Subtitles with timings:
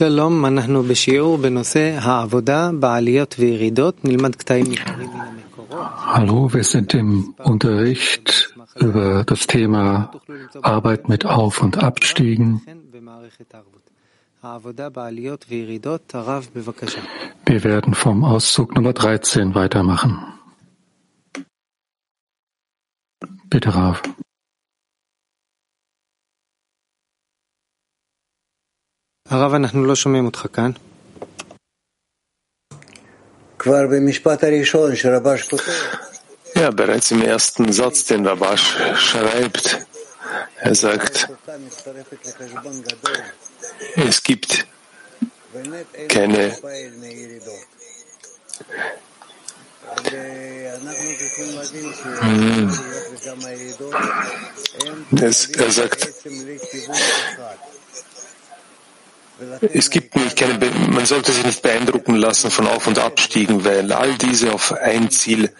[0.00, 5.77] שלום, אנחנו בשיעור בנושא העבודה בעליות וירידות, נלמד קטעים מן המקורות.
[6.15, 10.11] Hallo, wir sind im Unterricht über das Thema
[10.61, 12.61] Arbeit mit Auf- und Abstiegen.
[17.45, 20.13] Wir werden vom Auszug Nummer 13 weitermachen.
[23.49, 24.01] Bitte, Rav.
[29.30, 30.70] הרב, אנחנו לא שומעים אותך כאן.
[36.56, 38.66] Ja, bereits im ersten Satz, den Rabash
[38.96, 39.66] schreibt,
[40.56, 41.28] er sagt,
[43.96, 44.66] es gibt
[46.08, 46.56] keine
[52.20, 52.70] hm.
[55.20, 56.00] es, er sagt,
[59.73, 60.59] es gibt nicht keine,
[60.89, 65.09] man sollte sich nicht beeindrucken lassen von Auf- und Abstiegen, weil all diese auf ein
[65.09, 65.51] Ziel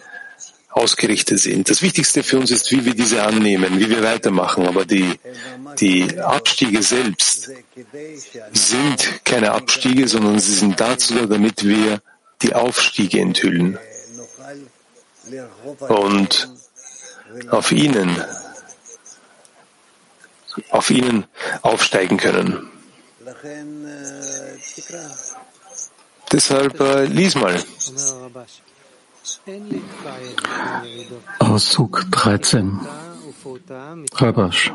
[0.72, 1.68] ausgerichtet sind.
[1.68, 4.66] Das Wichtigste für uns ist, wie wir diese annehmen, wie wir weitermachen.
[4.66, 5.18] Aber die,
[5.78, 7.50] die Abstiege selbst
[8.52, 12.00] sind keine Abstiege, sondern sie sind dazu da, damit wir
[12.40, 13.78] die Aufstiege enthüllen
[15.88, 16.48] und
[17.50, 18.24] auf ihnen,
[20.70, 21.24] auf ihnen
[21.62, 22.71] aufsteigen können.
[26.32, 27.56] Deshalb äh, lies mal.
[31.38, 32.80] Auszug 13.
[34.14, 34.72] Rabash.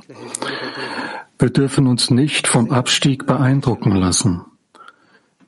[1.39, 4.45] Wir dürfen uns nicht vom Abstieg beeindrucken lassen.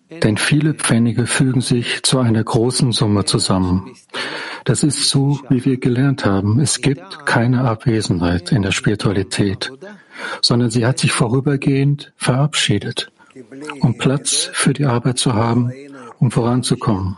[0.10, 3.96] Denn viele Pfennige fügen sich zu einer großen Summe zusammen.
[4.64, 6.60] Das ist so, wie wir gelernt haben.
[6.60, 9.72] Es gibt keine Abwesenheit in der Spiritualität,
[10.42, 13.12] sondern sie hat sich vorübergehend verabschiedet,
[13.82, 15.72] um Platz für die Arbeit zu haben,
[16.20, 17.18] um voranzukommen.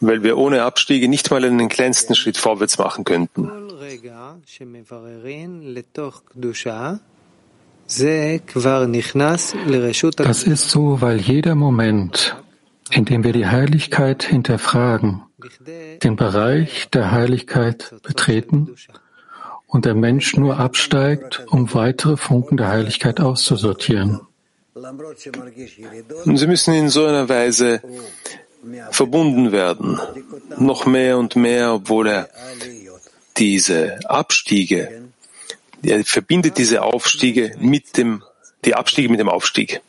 [0.00, 3.50] Weil wir ohne Abstiege nicht mal einen kleinsten Schritt vorwärts machen könnten.
[10.16, 12.36] Das ist so, weil jeder Moment,
[12.90, 15.22] in dem wir die Heiligkeit hinterfragen,
[16.02, 18.74] den Bereich der Heiligkeit betreten
[19.70, 24.20] und der Mensch nur absteigt, um weitere Funken der Heiligkeit auszusortieren.
[26.24, 27.80] Sie müssen in so einer Weise
[28.90, 30.00] verbunden werden,
[30.58, 32.28] noch mehr und mehr, obwohl er
[33.36, 35.02] diese Abstiege,
[35.82, 38.22] er verbindet diese Aufstiege mit dem,
[38.64, 39.80] die Abstiege mit dem Aufstieg.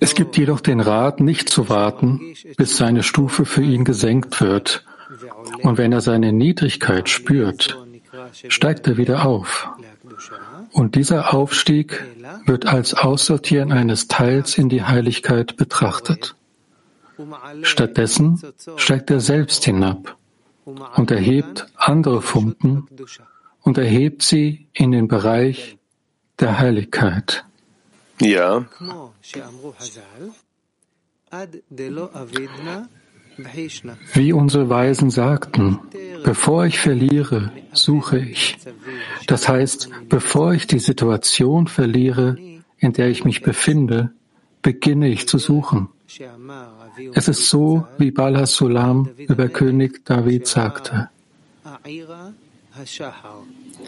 [0.00, 4.84] Es gibt jedoch den Rat, nicht zu warten, bis seine Stufe für ihn gesenkt wird.
[5.62, 7.78] Und wenn er seine Niedrigkeit spürt,
[8.48, 9.68] steigt er wieder auf.
[10.72, 12.04] Und dieser Aufstieg
[12.46, 16.34] wird als Aussortieren eines Teils in die Heiligkeit betrachtet.
[17.62, 18.40] Stattdessen
[18.76, 20.16] steigt er selbst hinab
[20.64, 22.88] und erhebt andere Funken
[23.60, 25.76] und erhebt sie in den Bereich
[26.40, 27.44] der Heiligkeit.
[28.20, 28.64] Ja.
[34.12, 35.80] Wie unsere Weisen sagten,
[36.24, 38.58] bevor ich verliere, suche ich.
[39.26, 42.36] Das heißt, bevor ich die Situation verliere,
[42.78, 44.10] in der ich mich befinde,
[44.60, 45.88] beginne ich zu suchen.
[47.14, 51.08] Es ist so, wie Bala Sulam über König David sagte.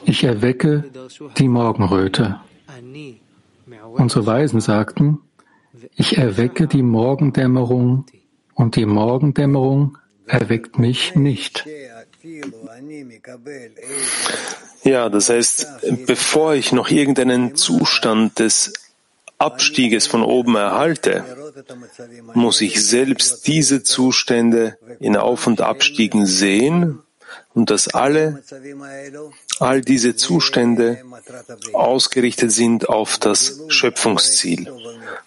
[0.07, 0.85] Ich erwecke
[1.39, 2.41] die Morgenröte.
[3.95, 5.21] Unsere Weisen sagten,
[5.97, 8.07] ich erwecke die Morgendämmerung
[8.55, 11.67] und die Morgendämmerung erweckt mich nicht.
[14.85, 18.73] Ja, das heißt, bevor ich noch irgendeinen Zustand des
[19.39, 21.25] Abstieges von oben erhalte,
[22.35, 27.01] muss ich selbst diese Zustände in Auf- und Abstiegen sehen
[27.55, 28.43] und dass alle,
[29.61, 31.03] all diese Zustände
[31.73, 34.73] ausgerichtet sind auf das Schöpfungsziel,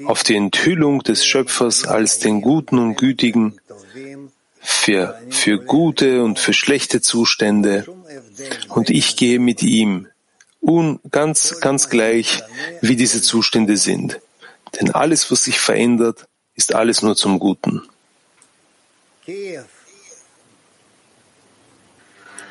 [0.06, 3.60] auf die Enthüllung des Schöpfers als den Guten und Gütigen
[4.60, 7.86] für, für gute und für schlechte Zustände.
[8.70, 10.08] Und ich gehe mit ihm
[10.62, 12.44] un, ganz, ganz gleich,
[12.82, 14.20] wie diese Zustände sind.
[14.80, 17.84] Denn alles, was sich verändert, ist alles nur zum Guten.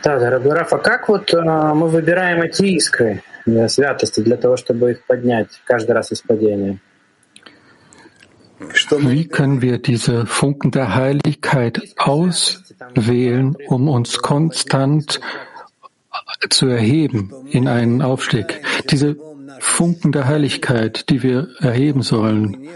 [0.05, 4.57] Да, дорогой Раф, а как вот э, мы выбираем эти искры э, святости для того,
[4.57, 6.79] чтобы их поднять каждый раз из падения?
[8.91, 15.19] Wie können wir diese Funken der Heiligkeit auswählen, um uns konstant
[16.49, 18.61] zu erheben in einen Aufstieg.
[18.89, 19.15] Diese
[19.59, 22.67] Funken der Heiligkeit, die wir erheben sollen,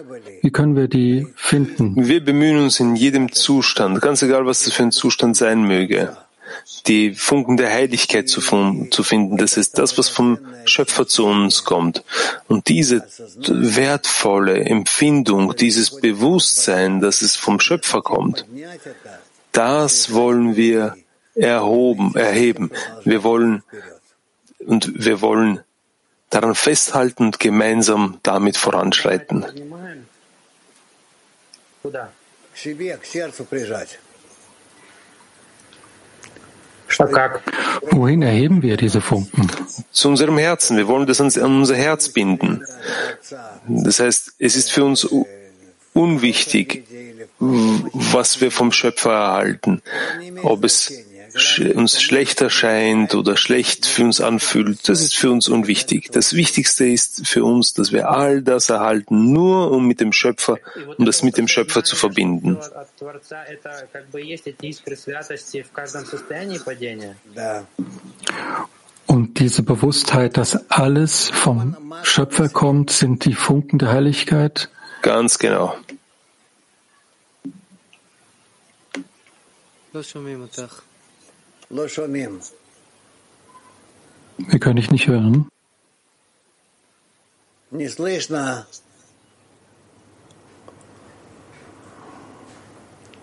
[0.41, 1.95] wie können wir die finden?
[1.95, 6.15] Wir bemühen uns in jedem Zustand, ganz egal, was das für ein Zustand sein möge,
[6.86, 8.40] die Funken der Heiligkeit zu,
[8.90, 9.36] zu finden.
[9.36, 12.04] Das ist das, was vom Schöpfer zu uns kommt.
[12.48, 13.06] Und diese
[13.48, 18.46] wertvolle Empfindung, dieses Bewusstsein, dass es vom Schöpfer kommt,
[19.52, 20.96] das wollen wir
[21.34, 22.70] erhoben, erheben.
[23.04, 23.62] Wir wollen
[24.66, 25.60] und wir wollen
[26.30, 29.44] daran festhalten und gemeinsam damit voranschreiten.
[37.90, 39.48] Wohin erheben wir diese Funken?
[39.90, 40.76] Zu unserem Herzen.
[40.76, 42.62] Wir wollen das an unser Herz binden.
[43.68, 45.08] Das heißt, es ist für uns
[45.92, 46.84] unwichtig,
[47.38, 49.82] was wir vom Schöpfer erhalten.
[50.42, 50.92] Ob es
[51.74, 56.10] uns schlechter scheint oder schlecht für uns anfühlt, das ist für uns unwichtig.
[56.12, 60.58] Das Wichtigste ist für uns, dass wir all das erhalten, nur um mit dem Schöpfer,
[60.96, 62.58] um das mit dem Schöpfer zu verbinden.
[69.06, 74.70] Und diese Bewusstheit, dass alles vom Schöpfer kommt, sind die Funken der Heiligkeit?
[75.02, 75.74] Ganz genau.
[84.38, 85.48] Wir können dich nicht hören.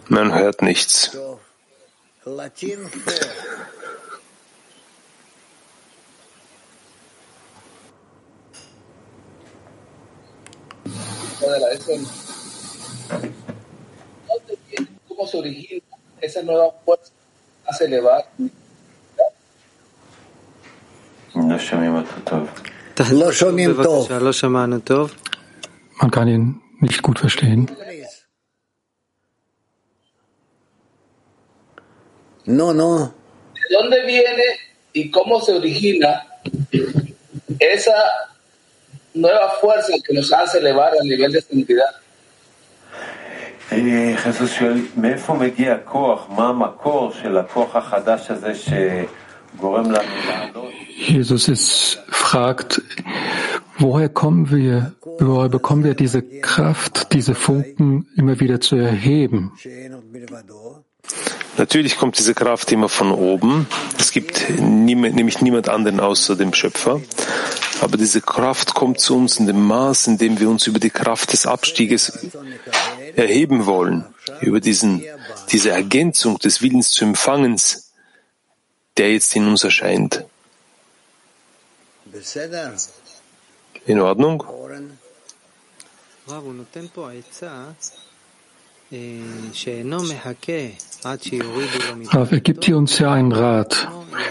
[0.08, 1.12] Man hört nichts.
[15.08, 15.82] ¿Cómo se origina
[16.22, 17.17] esa nueva fuerza
[17.68, 18.24] hace elevar.
[26.00, 27.70] Man kann ihn nicht gut verstehen.
[32.46, 33.14] No, no.
[33.54, 34.44] ¿De dónde viene
[34.94, 36.26] y cómo se origina
[37.60, 37.94] esa
[39.14, 42.07] nueva fuerza que nos hace elevar al nivel de santidad?
[44.17, 46.27] חיסוס שואל, מאיפה מגיע הכוח?
[46.37, 50.73] מה המקור של הכוח החדש הזה שגורם לנו לעלות?
[51.09, 52.81] Jesus ist, fragt,
[53.79, 59.53] woher kommen wir, woher bekommen wir diese Kraft, diese Funken immer wieder zu erheben?
[61.59, 63.67] Natürlich kommt diese Kraft immer von oben.
[63.99, 67.01] Es gibt niemand, nämlich niemand anderen außer dem Schöpfer.
[67.83, 70.91] Aber diese Kraft kommt zu uns in dem Maß, in dem wir uns über die
[70.91, 72.03] Kraft des Abstieges
[73.18, 74.06] erheben wollen,
[74.42, 75.04] über diesen,
[75.52, 77.92] diese Ergänzung des Willens zu Empfangens,
[78.98, 80.24] der jetzt in uns erscheint.
[83.86, 84.44] In Ordnung?
[92.10, 93.88] Rav, er gibt hier uns ja einen Rat,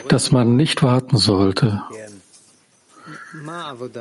[0.08, 1.82] dass man nicht warten sollte,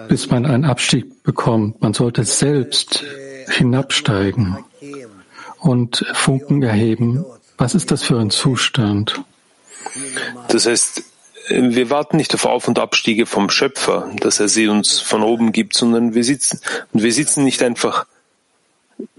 [0.07, 1.81] bis man einen Abstieg bekommt.
[1.81, 3.03] Man sollte selbst
[3.49, 4.57] hinabsteigen
[5.65, 7.25] und Funken erheben.
[7.57, 9.23] Was ist das für ein Zustand?
[10.49, 11.03] Das heißt,
[11.49, 15.51] wir warten nicht auf Auf- und Abstiege vom Schöpfer, dass er sie uns von oben
[15.51, 16.59] gibt, sondern wir sitzen,
[16.93, 18.05] und wir sitzen nicht einfach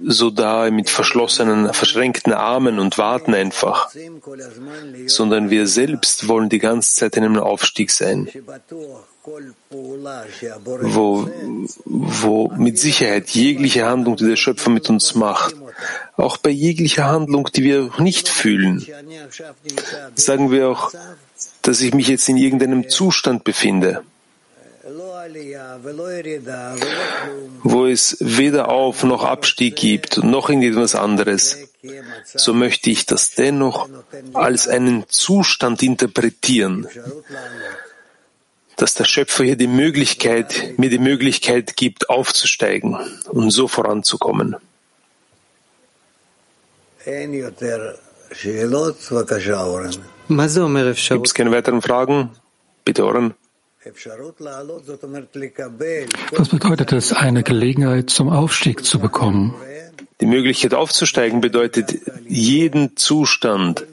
[0.03, 3.91] so da mit verschlossenen, verschränkten Armen und warten einfach,
[5.07, 8.29] sondern wir selbst wollen die ganze Zeit in einem Aufstieg sein,
[10.95, 11.29] wo,
[11.85, 15.55] wo mit Sicherheit jegliche Handlung, die der Schöpfer mit uns macht,
[16.17, 18.87] auch bei jeglicher Handlung, die wir nicht fühlen,
[20.15, 20.93] sagen wir auch,
[21.63, 24.03] dass ich mich jetzt in irgendeinem Zustand befinde,
[27.65, 31.57] wo es weder Auf- noch Abstieg gibt noch irgendetwas anderes,
[32.25, 33.89] so möchte ich das dennoch
[34.33, 36.87] als einen Zustand interpretieren,
[38.77, 42.97] dass der Schöpfer hier die Möglichkeit, mir die Möglichkeit gibt, aufzusteigen
[43.29, 44.57] und so voranzukommen.
[51.09, 52.31] Gibt es keine weiteren Fragen?
[52.85, 53.35] Bitte, Oren.
[56.33, 59.55] Was bedeutet es, eine Gelegenheit zum Aufstieg zu bekommen?
[60.21, 61.95] Die Möglichkeit aufzusteigen bedeutet,
[62.27, 63.87] jeden Zustand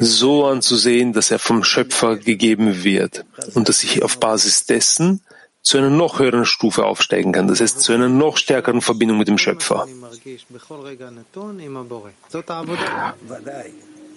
[0.00, 5.22] so anzusehen, dass er vom Schöpfer gegeben wird und dass ich auf Basis dessen
[5.62, 9.28] zu einer noch höheren Stufe aufsteigen kann, das heißt zu einer noch stärkeren Verbindung mit
[9.28, 9.86] dem Schöpfer.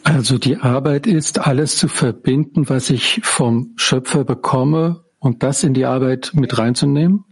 [0.04, 5.74] Also die Arbeit ist, alles zu verbinden, was ich vom Schöpfer bekomme und das in
[5.74, 7.26] die Arbeit mit reinzunehmen?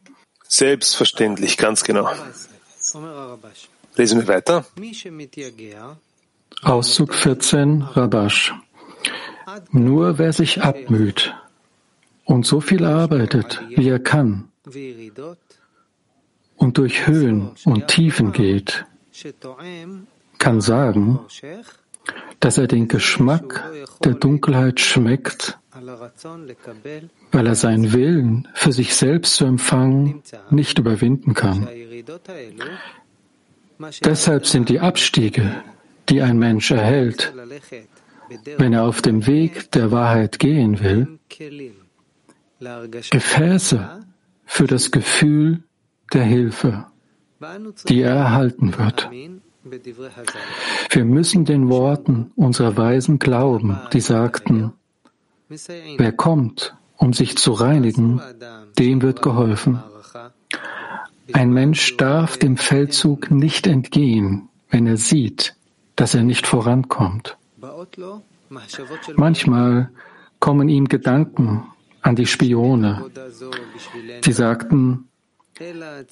[0.48, 2.10] Selbstverständlich, ganz genau.
[3.96, 4.66] Lesen wir weiter.
[6.62, 8.54] Auszug 14, Rabash.
[9.72, 11.34] Nur wer sich abmüht
[12.26, 14.50] und so viel arbeitet, wie er kann,
[16.56, 18.86] und durch Höhen und Tiefen geht,
[20.38, 21.20] kann sagen,
[22.40, 23.70] dass er den Geschmack
[24.04, 25.60] der Dunkelheit schmeckt,
[27.32, 31.68] weil er seinen Willen für sich selbst zu empfangen nicht überwinden kann.
[34.06, 35.64] Deshalb sind die Abstiege,
[36.12, 37.34] die ein Mensch erhält,
[38.58, 41.20] wenn er auf dem Weg der Wahrheit gehen will,
[43.10, 44.06] Gefäße
[44.46, 45.64] für das Gefühl
[46.14, 46.86] der Hilfe,
[47.88, 49.10] die er erhalten wird.
[50.90, 54.74] Wir müssen den Worten unserer Weisen glauben, die sagten,
[55.48, 58.22] wer kommt, um sich zu reinigen,
[58.78, 59.82] dem wird geholfen.
[61.34, 65.56] Ein Mensch darf dem Feldzug nicht entgehen, wenn er sieht,
[65.96, 67.38] dass er nicht vorankommt.
[69.16, 69.90] Manchmal
[70.40, 71.64] kommen ihm Gedanken
[72.02, 73.06] an die Spione.
[74.24, 75.08] Sie sagten,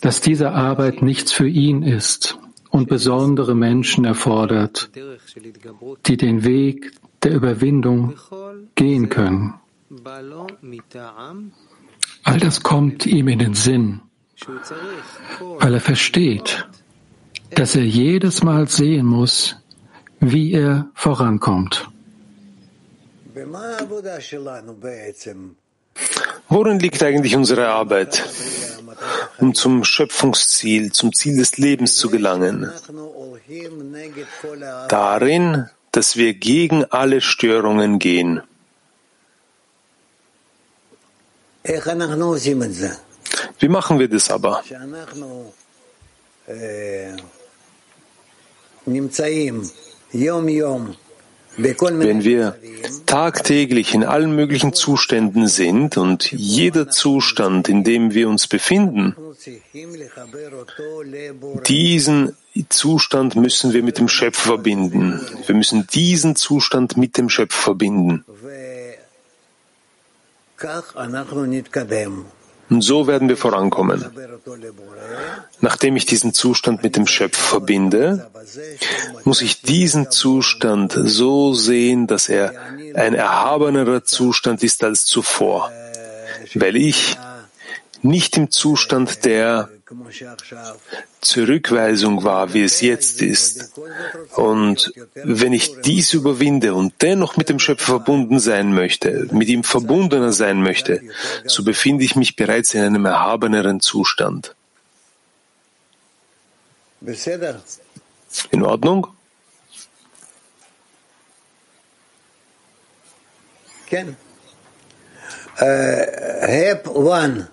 [0.02, 2.38] dass diese Arbeit nichts für ihn ist
[2.70, 4.92] und besondere Menschen erfordert,
[6.06, 6.92] die den Weg
[7.24, 8.16] der Überwindung
[8.76, 9.56] gehen können.
[12.24, 14.02] All das kommt ihm in den Sinn,
[15.60, 16.68] weil er versteht,
[17.56, 19.56] dass er jedes Mal sehen muss,
[20.20, 21.88] wie er vorankommt.
[26.50, 28.24] Worin liegt eigentlich unsere Arbeit,
[29.38, 32.70] um zum Schöpfungsziel, zum Ziel des Lebens zu gelangen?
[34.90, 38.42] Darin, dass wir gegen alle Störungen gehen.
[43.60, 44.64] Wie machen wir das aber?
[50.12, 50.48] Wenn
[52.24, 52.56] wir
[53.06, 59.16] tagtäglich in allen möglichen Zuständen sind und jeder Zustand, in dem wir uns befinden,
[61.68, 62.36] diesen
[62.70, 65.22] Zustand müssen wir mit dem Schöpfer verbinden.
[65.46, 68.26] Wir müssen diesen Zustand mit dem Schöpfer verbinden.
[72.70, 74.06] Und so werden wir vorankommen.
[75.60, 78.30] Nachdem ich diesen Zustand mit dem Schöpfer verbinde,
[79.24, 82.54] muss ich diesen Zustand so sehen, dass er
[82.94, 85.72] ein erhabenerer Zustand ist als zuvor,
[86.54, 87.18] weil ich
[88.02, 89.70] nicht im Zustand der
[91.22, 93.74] Zurückweisung war, wie es jetzt ist.
[94.36, 99.64] Und wenn ich dies überwinde und dennoch mit dem Schöpfer verbunden sein möchte, mit ihm
[99.64, 101.02] verbundener sein möchte,
[101.46, 104.56] so befinde ich mich bereits in einem erhabeneren Zustand.
[108.52, 109.08] In Ordnung?
[115.62, 117.50] Uh, Heb one.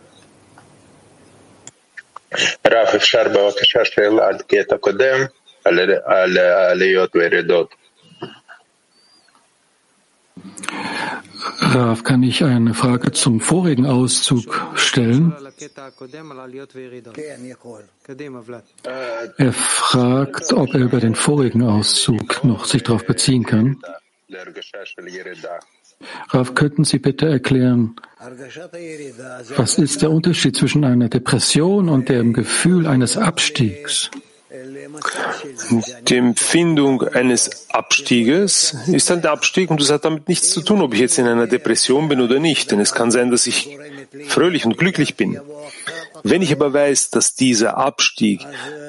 [2.68, 5.26] רב, אפשר בבקשה שאלה על קטע קודם,
[6.06, 7.76] על העליות וירידות.
[11.60, 15.34] Rav, kann ich eine Frage zum vorigen Auszug stellen?
[19.38, 23.80] Er fragt, ob er über den vorigen Auszug noch sich darauf beziehen kann.
[26.31, 27.97] Rav, könnten Sie bitte erklären,
[29.57, 34.11] was ist der Unterschied zwischen einer Depression und dem Gefühl eines Abstiegs?
[36.09, 40.95] Die Empfindung eines Abstieges ist ein Abstieg und das hat damit nichts zu tun, ob
[40.95, 42.71] ich jetzt in einer Depression bin oder nicht.
[42.71, 43.77] Denn es kann sein, dass ich
[44.27, 45.41] fröhlich und glücklich bin.
[46.23, 48.41] Wenn ich aber weiß, dass dieser Abstieg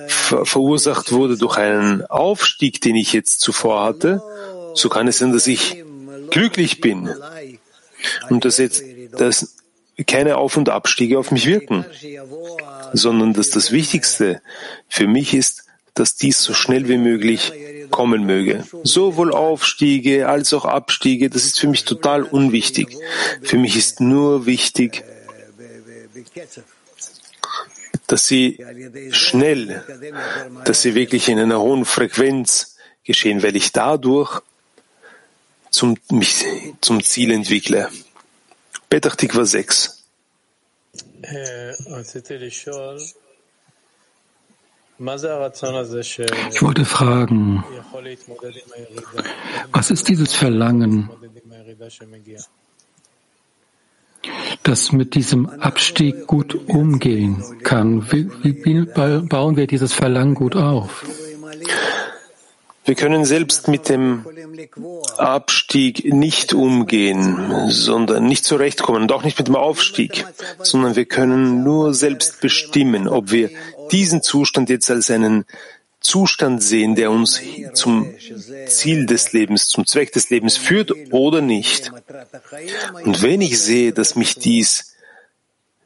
[0.08, 4.22] ver verursacht wurde durch einen Aufstieg, den ich jetzt zuvor hatte,
[4.74, 5.84] so kann es sein, dass ich
[6.32, 7.10] glücklich bin
[8.30, 9.56] und dass jetzt dass
[10.06, 11.86] keine Auf- und Abstiege auf mich wirken,
[12.94, 14.42] sondern dass das Wichtigste
[14.88, 15.66] für mich ist,
[15.96, 17.52] dass dies so schnell wie möglich
[17.90, 18.64] kommen möge.
[18.84, 22.96] Sowohl Aufstiege als auch Abstiege, das ist für mich total unwichtig.
[23.42, 25.04] Für mich ist nur wichtig,
[28.06, 28.64] dass sie
[29.12, 29.84] schnell,
[30.66, 34.42] dass sie wirklich in einer hohen Frequenz geschehen, weil ich dadurch
[35.78, 36.46] zum, mich
[36.82, 37.90] zum Ziel entwickle.
[38.90, 40.04] Petach Tikva 6.
[46.52, 47.64] Ich wollte fragen,
[49.72, 51.10] was ist dieses Verlangen,
[54.64, 58.12] das mit diesem Abstieg gut umgehen kann?
[58.12, 58.86] Wie, wie
[59.28, 61.06] bauen wir dieses Verlangen gut auf?
[62.88, 64.26] Wir können selbst mit dem
[65.18, 70.26] Abstieg nicht umgehen, sondern nicht zurechtkommen und auch nicht mit dem Aufstieg,
[70.60, 73.50] sondern wir können nur selbst bestimmen, ob wir
[73.92, 75.44] diesen Zustand jetzt als einen
[76.00, 77.42] Zustand sehen, der uns
[77.74, 78.14] zum
[78.68, 81.92] Ziel des Lebens, zum Zweck des Lebens führt oder nicht.
[83.04, 84.94] Und wenn ich sehe, dass mich dies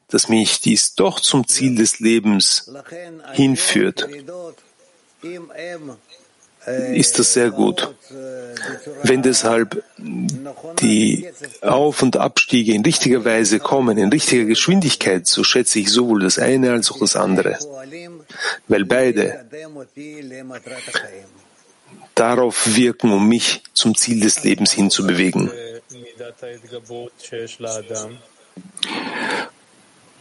[0.06, 2.70] dass mich dies doch zum Ziel des Lebens
[3.32, 4.06] hinführt,
[6.66, 7.94] ist das sehr gut.
[9.02, 9.82] Wenn deshalb
[10.80, 11.28] die
[11.60, 16.38] Auf- und Abstiege in richtiger Weise kommen, in richtiger Geschwindigkeit, so schätze ich sowohl das
[16.38, 17.58] eine als auch das andere,
[18.68, 19.44] weil beide
[22.14, 25.50] darauf wirken, um mich zum Ziel des Lebens hinzubewegen.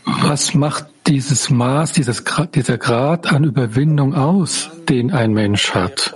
[0.05, 6.13] Was macht dieses Maß, dieses, dieser Grad an Überwindung aus, den ein Mensch hat?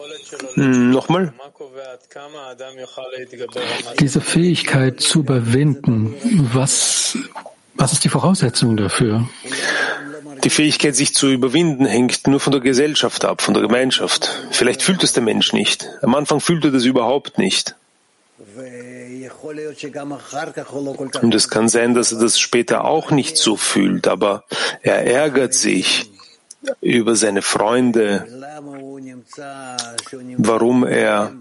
[0.55, 1.33] Hm, nochmal?
[3.99, 6.15] Diese Fähigkeit zu überwinden,
[6.53, 7.17] was,
[7.75, 9.27] was ist die Voraussetzung dafür?
[10.43, 14.29] Die Fähigkeit, sich zu überwinden, hängt nur von der Gesellschaft ab, von der Gemeinschaft.
[14.51, 15.89] Vielleicht fühlt es der Mensch nicht.
[16.01, 17.75] Am Anfang fühlt er das überhaupt nicht.
[21.21, 24.43] Und es kann sein, dass er das später auch nicht so fühlt, aber
[24.81, 26.09] er ärgert sich
[26.81, 28.25] über seine Freunde,
[30.37, 31.31] warum er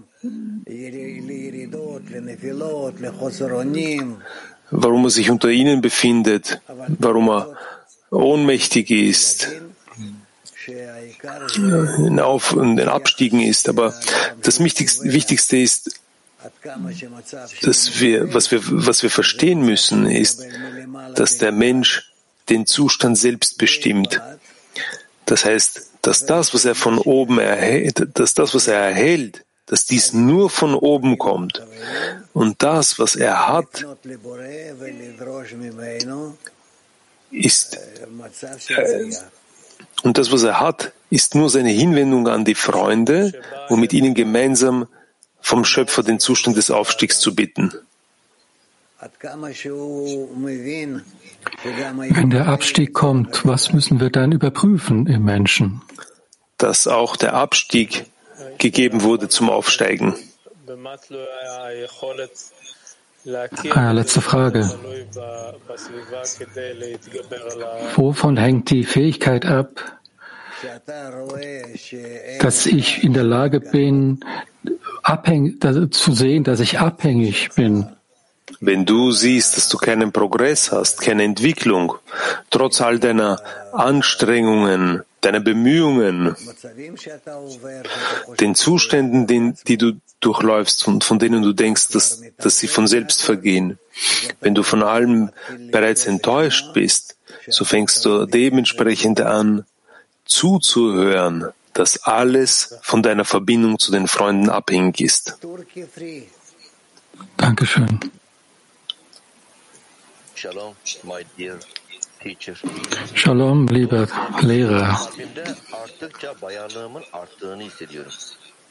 [4.71, 6.61] warum er sich unter ihnen befindet,
[6.99, 7.55] warum er
[8.11, 9.49] ohnmächtig ist,
[11.97, 13.69] in Auf- und in Abstiegen ist.
[13.69, 13.93] Aber
[14.41, 15.99] das Wichtigste ist,
[17.61, 20.43] dass wir, was wir, was wir verstehen müssen, ist,
[21.15, 22.11] dass der Mensch
[22.49, 24.21] den Zustand selbst bestimmt.
[25.25, 29.85] Das heißt, dass das, was er von oben erhält, dass das, was er erhält, dass
[29.85, 31.65] dies nur von oben kommt.
[32.33, 33.85] Und das, was er hat,
[37.31, 37.75] ist,
[38.69, 39.11] äh,
[40.03, 43.33] und das, was er hat, ist nur seine Hinwendung an die Freunde,
[43.69, 44.87] um mit ihnen gemeinsam
[45.45, 47.71] vom Schöpfer den Zustand des Aufstiegs zu bitten.
[51.61, 55.83] Wenn der Abstieg kommt, was müssen wir dann überprüfen im Menschen?
[56.57, 58.07] Dass auch der Abstieg
[58.57, 60.15] gegeben wurde zum Aufsteigen.
[63.69, 64.61] Ah, letzte Frage.
[67.95, 69.99] Wovon hängt die Fähigkeit ab,
[72.39, 74.19] dass ich in der Lage bin,
[75.03, 77.87] abhängig, zu sehen, dass ich abhängig bin?
[78.59, 81.95] Wenn du siehst, dass du keinen Progress hast, keine Entwicklung,
[82.49, 83.41] trotz all deiner
[83.73, 86.35] Anstrengungen, deiner Bemühungen,
[88.39, 92.87] den Zuständen, den, die du durchläufst und von denen du denkst, dass, dass sie von
[92.87, 93.79] selbst vergehen,
[94.41, 95.31] wenn du von allem
[95.71, 99.65] bereits enttäuscht bist, so fängst du dementsprechend an,
[100.25, 105.37] zuzuhören, dass alles von deiner Verbindung zu den Freunden abhängig ist.
[107.37, 107.99] Dankeschön.
[113.13, 114.07] Shalom, lieber
[114.41, 114.99] Lehrer.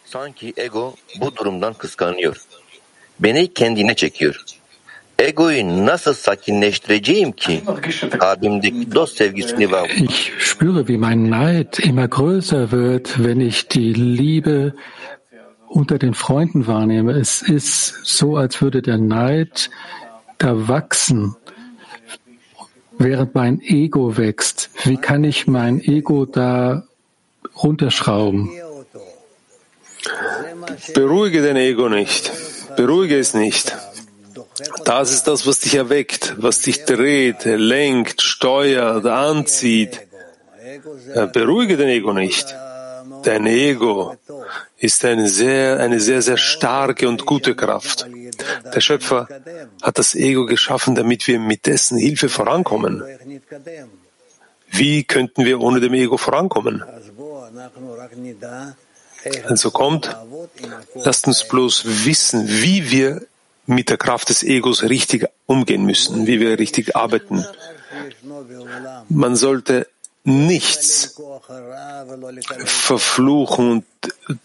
[0.04, 2.36] Sanki ego bu durumdan kıskanıyor.
[3.18, 4.44] Beni kendine çekiyor.
[5.24, 7.62] Egoyu nasıl sakinleştireceğim ki
[8.18, 13.94] kalbimdeki dost sevgisini ve Ich spüre, wie mein Neid immer größer wird, wenn ich die
[14.18, 14.72] Liebe
[15.68, 17.12] unter den Freunden wahrnehme.
[17.20, 19.70] Es ist so, als würde der Neid
[20.38, 21.36] da wachsen,
[22.98, 24.70] während mein Ego wächst.
[24.84, 26.84] Wie kann ich mein Ego da
[27.62, 28.50] runterschrauben?
[30.94, 32.30] Beruhige dein Ego nicht.
[32.76, 33.74] Beruhige es nicht.
[34.84, 40.00] Das ist das, was dich erweckt, was dich dreht, lenkt, steuert, anzieht.
[41.32, 42.54] Beruhige dein Ego nicht.
[43.22, 44.16] Dein Ego
[44.78, 48.06] ist eine sehr, eine sehr, sehr starke und gute Kraft.
[48.74, 49.28] Der Schöpfer
[49.82, 53.02] hat das Ego geschaffen, damit wir mit dessen Hilfe vorankommen.
[54.70, 56.84] Wie könnten wir ohne dem Ego vorankommen?
[59.48, 60.14] Also kommt,
[60.94, 63.22] lasst uns bloß wissen, wie wir
[63.66, 67.44] mit der Kraft des Egos richtig umgehen müssen, wie wir richtig arbeiten.
[69.08, 69.86] Man sollte
[70.24, 71.20] nichts
[72.64, 73.84] verfluchen und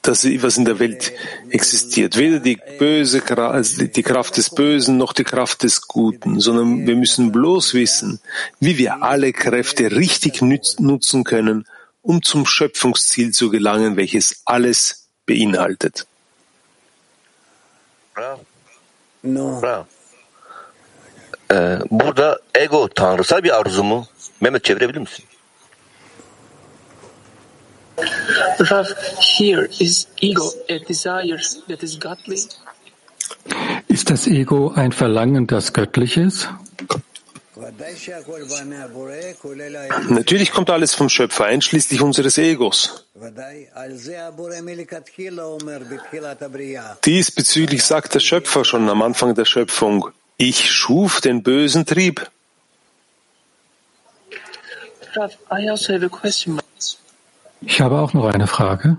[0.02, 1.14] das, was in der Welt
[1.50, 2.18] existiert.
[2.18, 6.96] Weder die, böse, also die Kraft des Bösen noch die Kraft des Guten, sondern wir
[6.98, 8.20] müssen bloß wissen,
[8.60, 11.66] wie wir alle Kräfte richtig nutzen können,
[12.02, 16.08] um zum Schöpfungsziel zu gelangen, welches alles beinhaltet.
[19.24, 19.86] Bravo.
[21.52, 24.06] Ee, burada ego tanrısal bir arzu mu?
[24.42, 25.26] Mehmet çevirebilir misin?
[28.72, 28.86] Rav,
[29.38, 32.38] here is ego a desire that is godly?
[33.90, 36.48] Ist das Ego ein Verlangen, das göttlich ist?
[40.10, 43.06] Natürlich kommt alles vom Schöpfer, einschließlich unseres Egos.
[47.06, 52.30] Diesbezüglich sagt der Schöpfer schon am Anfang der Schöpfung, ich schuf den bösen Trieb.
[55.16, 55.38] Also
[57.62, 58.98] ich habe auch noch eine Frage.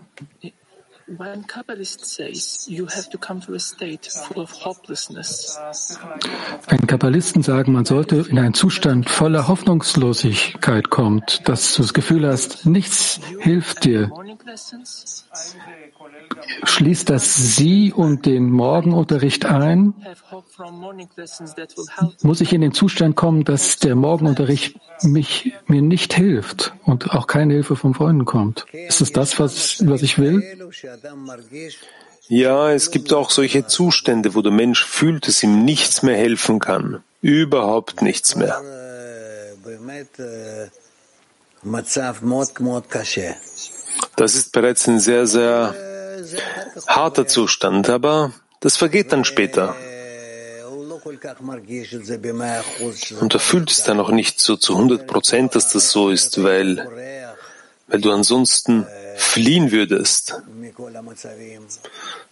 [1.19, 5.59] When Kabbalist says you have to come to a state full of hopelessness.
[6.69, 12.29] Wenn Kabbalisten sagen, man sollte in einen Zustand voller Hoffnungslosigkeit kommt, dass du das Gefühl
[12.29, 14.13] hast, nichts hilft dir,
[16.63, 19.95] schließt das Sie und den Morgenunterricht ein?
[22.23, 27.27] Muss ich in den Zustand kommen, dass der Morgenunterricht mich, mir nicht hilft und auch
[27.27, 28.67] keine Hilfe von Freunden kommt?
[28.73, 30.43] Ist es das, was, was ich will?
[32.29, 36.59] Ja, es gibt auch solche Zustände, wo der Mensch fühlt, dass ihm nichts mehr helfen
[36.59, 37.03] kann.
[37.23, 38.63] Überhaupt nichts mehr.
[44.17, 45.75] Das ist bereits ein sehr, sehr
[46.87, 49.75] harter Zustand, aber das vergeht dann später.
[53.21, 56.43] Und er fühlt es dann auch nicht so zu 100 Prozent, dass das so ist,
[56.43, 56.87] weil,
[57.91, 60.41] weil du ansonsten fliehen würdest.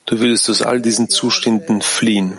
[0.06, 2.38] Du würdest aus all diesen Zuständen fliehen.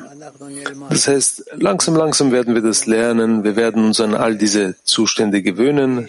[0.90, 3.44] Das heißt, langsam, langsam werden wir das lernen.
[3.44, 6.08] Wir werden uns an all diese Zustände gewöhnen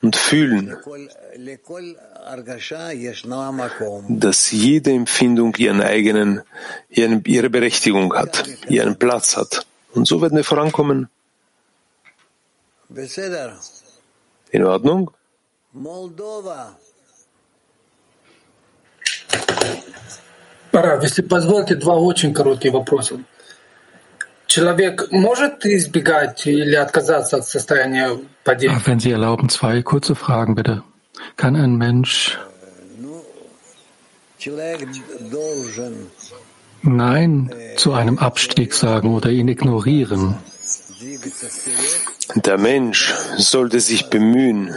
[0.00, 0.76] und fühlen,
[4.08, 6.42] dass jede Empfindung ihren eigenen,
[6.88, 9.66] ihre Berechtigung hat, ihren Platz hat.
[9.92, 11.08] Und so werden wir vorankommen.
[14.50, 15.10] In Ordnung?
[15.73, 16.77] Moldova.
[20.71, 23.19] Рав, если позволите, два очень коротких вопроса.
[24.47, 28.81] Человек может избегать или отказаться от состояния падения?
[28.85, 30.83] Wenn Sie erlauben, zwei kurze Fragen bitte.
[31.35, 32.39] Kann ein Mensch
[36.81, 40.37] Nein zu einem Abstieg sagen oder ihn ignorieren?
[42.35, 44.73] Der Mensch sollte sich bemühen,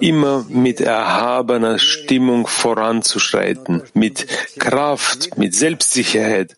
[0.00, 4.26] immer mit erhabener Stimmung voranzuschreiten, mit
[4.58, 6.56] Kraft, mit Selbstsicherheit.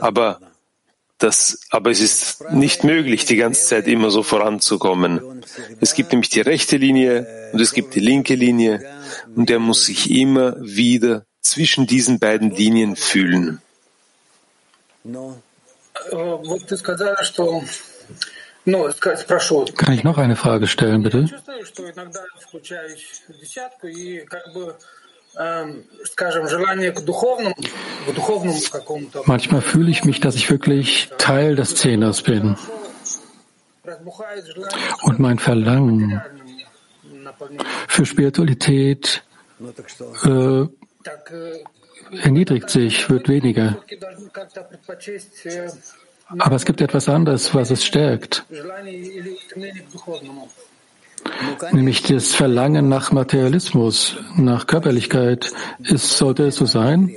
[0.00, 0.40] Aber
[1.18, 5.44] das, aber es ist nicht möglich, die ganze Zeit immer so voranzukommen.
[5.80, 8.84] Es gibt nämlich die rechte Linie und es gibt die linke Linie
[9.36, 13.60] und er muss sich immer wieder zwischen diesen beiden Linien fühlen.
[19.76, 21.26] Kann ich noch eine Frage stellen, bitte?
[29.26, 32.56] Manchmal fühle ich mich, dass ich wirklich Teil des Zehners bin.
[35.02, 36.22] Und mein Verlangen
[37.88, 39.24] für Spiritualität
[40.24, 40.66] äh,
[42.22, 43.82] erniedrigt sich, wird weniger.
[46.38, 48.44] Aber es gibt etwas anderes, was es stärkt.
[51.72, 55.52] Nämlich das Verlangen nach Materialismus, nach Körperlichkeit.
[55.82, 57.14] Ist, sollte es so sein?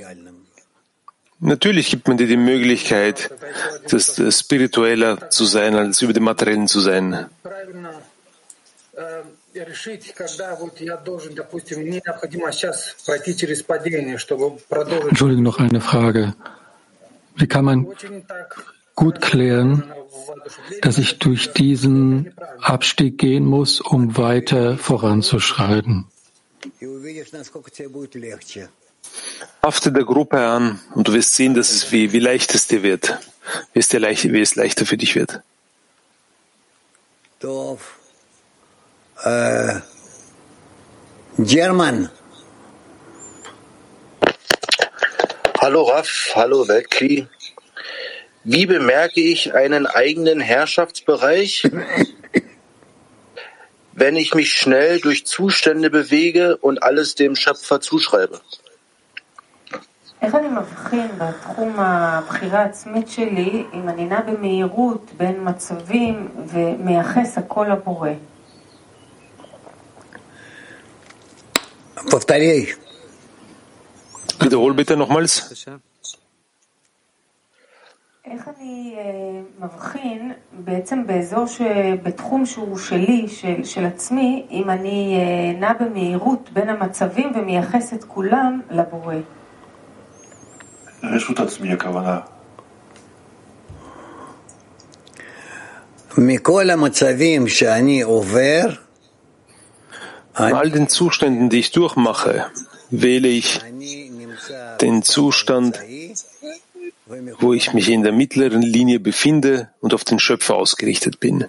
[1.38, 3.30] Natürlich gibt man dir die Möglichkeit,
[3.90, 7.26] das spiritueller zu sein, als über dem Materiellen zu sein.
[15.08, 16.34] Entschuldigung, noch eine Frage.
[17.34, 17.86] Wie kann man
[18.96, 19.92] gut klären,
[20.80, 26.06] dass ich durch diesen Abstieg gehen muss, um weiter voranzuschreiten.
[29.62, 32.82] Hafte der Gruppe an und du wirst sehen, dass es wie, wie leicht es dir
[32.82, 33.18] wird,
[33.72, 35.40] wie es, dir leicht, wie es leichter für dich wird.
[39.22, 39.80] Äh,
[41.38, 42.10] German.
[45.60, 47.26] Hallo Raf, hallo Weltkli.
[48.45, 51.69] Wie bemerke ich einen eigenen Herrschaftsbereich?
[53.93, 58.39] wenn ich mich schnell durch Zustände bewege und alles dem Schöpfer zuschreibe?
[60.21, 67.67] איך אני מבחין בתחום הבחירה העצמית שלי אם אני נע במהירות בין מצבים ומייחס הכל
[67.71, 68.09] לבורא?
[74.41, 75.33] Wiederhol bitte nochmals.
[78.30, 78.96] איך אני
[79.58, 81.60] מבחין בעצם באזור, ש...
[82.02, 85.18] בתחום שהוא שלי, של, של עצמי, אם אני
[85.60, 89.14] נע במהירות בין המצבים ומייחס את כולם לבורא?
[91.02, 92.18] רשות עצמי הכוונה.
[96.18, 98.68] מכל המצבים שאני עובר,
[100.38, 102.44] In all den Zuständen, die ich durchmache,
[102.90, 103.60] wähle ich
[104.82, 105.80] den Zustand,
[107.38, 111.44] wo ich mich in der mittleren Linie befinde und auf den Schöpfer ausgerichtet bin.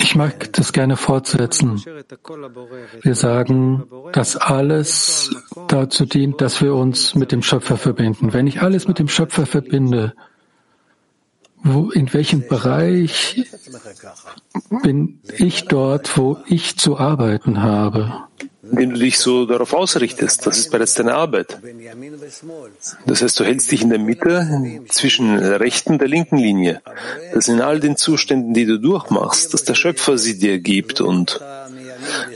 [0.00, 1.82] Ich mag das gerne fortsetzen.
[3.02, 5.34] Wir sagen, dass alles
[5.66, 8.32] dazu dient, dass wir uns mit dem Schöpfer verbinden.
[8.32, 10.14] Wenn ich alles mit dem Schöpfer verbinde,
[11.72, 13.44] wo, in welchem Bereich
[14.82, 18.28] bin ich dort, wo ich zu arbeiten habe?
[18.70, 21.58] Wenn du dich so darauf ausrichtest, das ist bereits deine Arbeit.
[23.06, 26.82] Das heißt, du hältst dich in der Mitte zwischen der rechten und der linken Linie.
[27.32, 31.40] Das in all den Zuständen, die du durchmachst, dass der Schöpfer sie dir gibt und,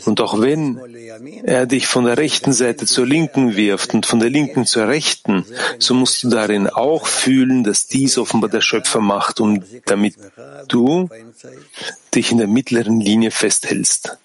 [0.04, 0.80] und auch wenn
[1.44, 5.44] er dich von der rechten Seite zur linken wirft und von der linken zur rechten,
[5.78, 10.16] so musst du darin auch fühlen, dass dies offenbar der Schöpfer macht, um damit
[10.68, 11.08] du
[12.14, 14.18] dich in der mittleren Linie festhältst.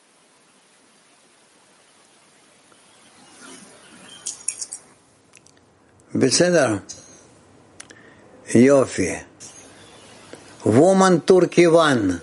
[6.13, 6.81] Beseder.
[8.53, 9.15] Jofi.
[10.63, 12.21] Woman Turkey One.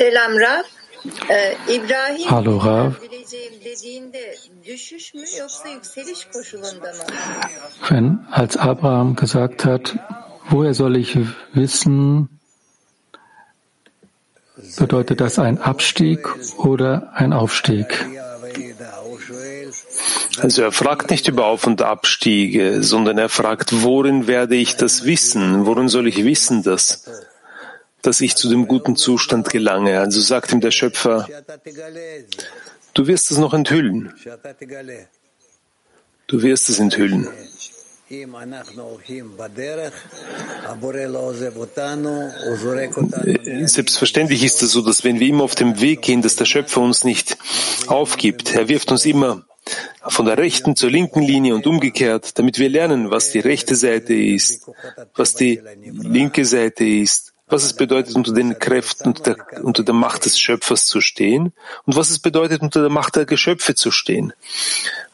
[0.00, 0.64] Selam Rav.
[2.30, 2.98] Hallo Rav.
[7.90, 9.98] Wenn als Abraham gesagt hat,
[10.48, 11.18] woher soll ich
[11.52, 12.30] wissen,
[14.78, 18.06] bedeutet das ein Abstieg oder ein Aufstieg?
[20.40, 25.04] Also er fragt nicht über Auf- und Abstiege, sondern er fragt, worin werde ich das
[25.04, 25.66] wissen?
[25.66, 27.04] Worin soll ich wissen, dass,
[28.02, 30.00] dass ich zu dem guten Zustand gelange?
[30.00, 31.28] Also sagt ihm der Schöpfer,
[32.94, 34.12] du wirst es noch enthüllen.
[36.26, 37.28] Du wirst es enthüllen.
[43.66, 46.80] Selbstverständlich ist es so, dass wenn wir immer auf dem Weg gehen, dass der Schöpfer
[46.80, 47.38] uns nicht
[47.86, 48.54] aufgibt.
[48.54, 49.44] Er wirft uns immer
[50.08, 54.14] von der rechten zur linken Linie und umgekehrt, damit wir lernen, was die rechte Seite
[54.14, 54.68] ist,
[55.14, 59.94] was die linke Seite ist, was es bedeutet, unter den Kräften, unter der, unter der
[59.94, 61.52] Macht des Schöpfers zu stehen
[61.84, 64.32] und was es bedeutet, unter der Macht der Geschöpfe zu stehen,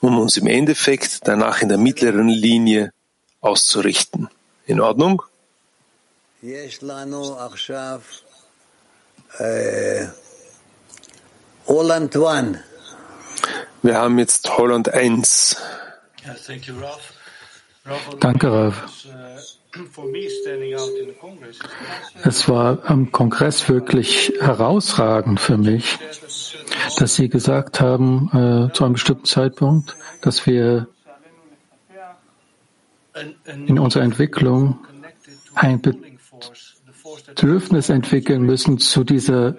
[0.01, 2.92] um uns im Endeffekt danach in der mittleren Linie
[3.40, 4.29] auszurichten.
[4.66, 5.22] In Ordnung?
[11.66, 12.62] Holland One.
[13.83, 15.57] Wir haben jetzt Holland 1.
[18.20, 18.75] Danke, Rav.
[22.24, 25.98] Es war am Kongress wirklich herausragend für mich,
[26.98, 30.88] dass Sie gesagt haben, äh, zu einem bestimmten Zeitpunkt, dass wir
[33.66, 34.78] in unserer Entwicklung
[35.54, 39.56] ein Bedürfnis entwickeln müssen zu dieser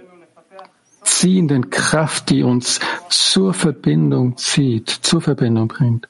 [1.03, 6.08] ziehenden Kraft, die uns zur Verbindung zieht, zur Verbindung bringt.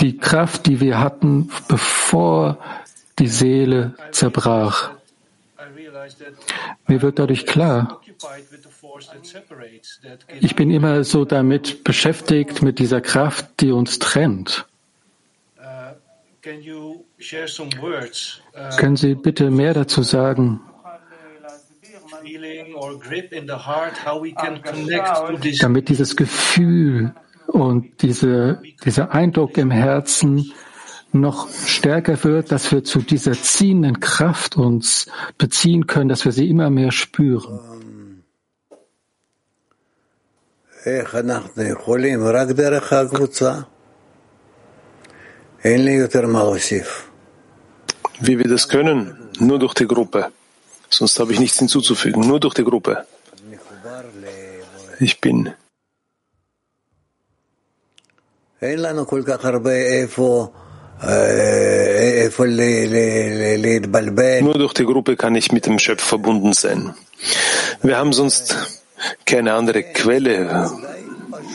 [0.00, 2.58] Die Kraft, die wir hatten, bevor
[3.18, 4.90] die Seele zerbrach.
[6.86, 8.00] Mir wird dadurch klar,
[10.40, 14.66] ich bin immer so damit beschäftigt, mit dieser Kraft, die uns trennt.
[18.76, 20.60] Können Sie bitte mehr dazu sagen?
[25.60, 27.14] Damit dieses Gefühl
[27.46, 30.52] und diese, dieser Eindruck im Herzen
[31.12, 35.06] noch stärker wird, dass wir zu dieser ziehenden Kraft uns
[35.38, 37.60] beziehen können, dass wir sie immer mehr spüren.
[48.20, 50.30] Wie wir das können, nur durch die Gruppe.
[50.90, 53.06] Sonst habe ich nichts hinzuzufügen, nur durch die Gruppe.
[55.00, 55.54] Ich bin.
[64.40, 66.94] Nur durch die Gruppe kann ich mit dem Schöpfer verbunden sein.
[67.82, 68.56] Wir haben sonst
[69.26, 70.70] keine andere Quelle,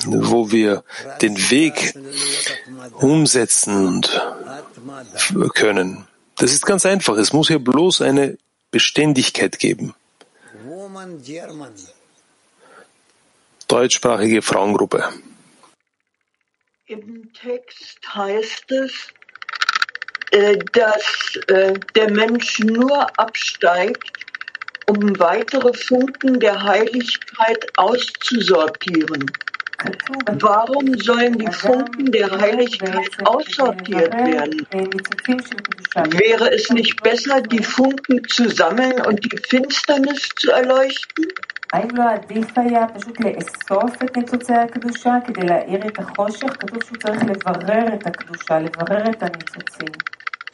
[0.06, 0.84] wo wir
[1.22, 1.96] den Weg
[3.00, 4.06] umsetzen
[5.56, 6.06] können.
[6.38, 7.18] Das ist ganz einfach.
[7.18, 8.38] Es muss hier bloß eine
[8.72, 9.96] Beständigkeit geben.
[13.68, 15.04] Deutschsprachige Frauengruppe.
[16.90, 19.14] Im Text heißt es,
[20.32, 24.26] äh, dass äh, der Mensch nur absteigt,
[24.88, 29.32] um weitere Funken der Heiligkeit auszusortieren.
[30.40, 34.66] Warum sollen die Funken der Heiligkeit aussortiert werden?
[34.72, 41.28] Wäre es nicht besser, die Funken zu sammeln und die Finsternis zu erleuchten?
[41.73, 46.57] האם לא עדיף היה פשוט לאסוף את ניצוצי הקדושה כדי להאיר את החושך?
[46.59, 49.89] כתוב שהוא צריך לברר את הקדושה, לברר את הניצוצים.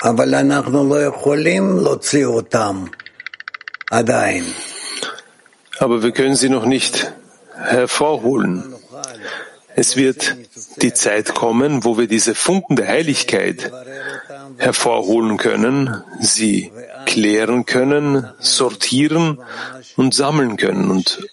[0.02, 2.84] אבל אנחנו לא יכולים להוציא אותם
[3.90, 4.44] עדיין.
[5.80, 7.10] Aber wir können sie noch nicht
[7.54, 8.74] hervorholen.
[9.76, 10.36] Es wird
[10.82, 13.70] die Zeit kommen, wo wir diese Funken der Heiligkeit
[14.57, 16.71] hervorholen können, sie
[17.05, 19.39] klären können, sortieren
[19.95, 20.89] und sammeln können.
[20.89, 21.27] Und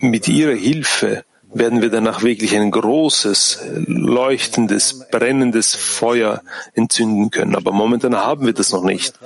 [0.00, 6.42] mit ihrer Hilfe werden wir danach wirklich ein großes, leuchtendes, brennendes Feuer
[6.74, 7.54] entzünden können.
[7.54, 9.18] Aber momentan haben wir das noch nicht.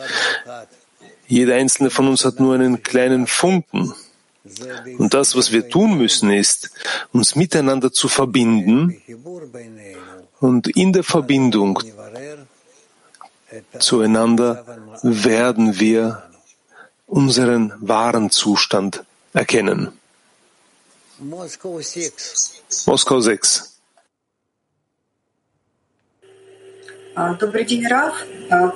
[1.28, 3.94] Jeder einzelne von uns hat nur einen kleinen Funken.
[4.98, 6.70] Und das, was wir tun müssen, ist,
[7.12, 9.02] uns miteinander zu verbinden
[10.38, 11.80] und in der Verbindung
[13.79, 14.65] zueinander
[15.03, 16.23] werden wir
[17.07, 19.03] unseren wahren Zustand
[19.33, 19.91] erkennen.
[21.19, 22.61] Moskau 6.
[27.39, 28.25] Добрый день, Раф.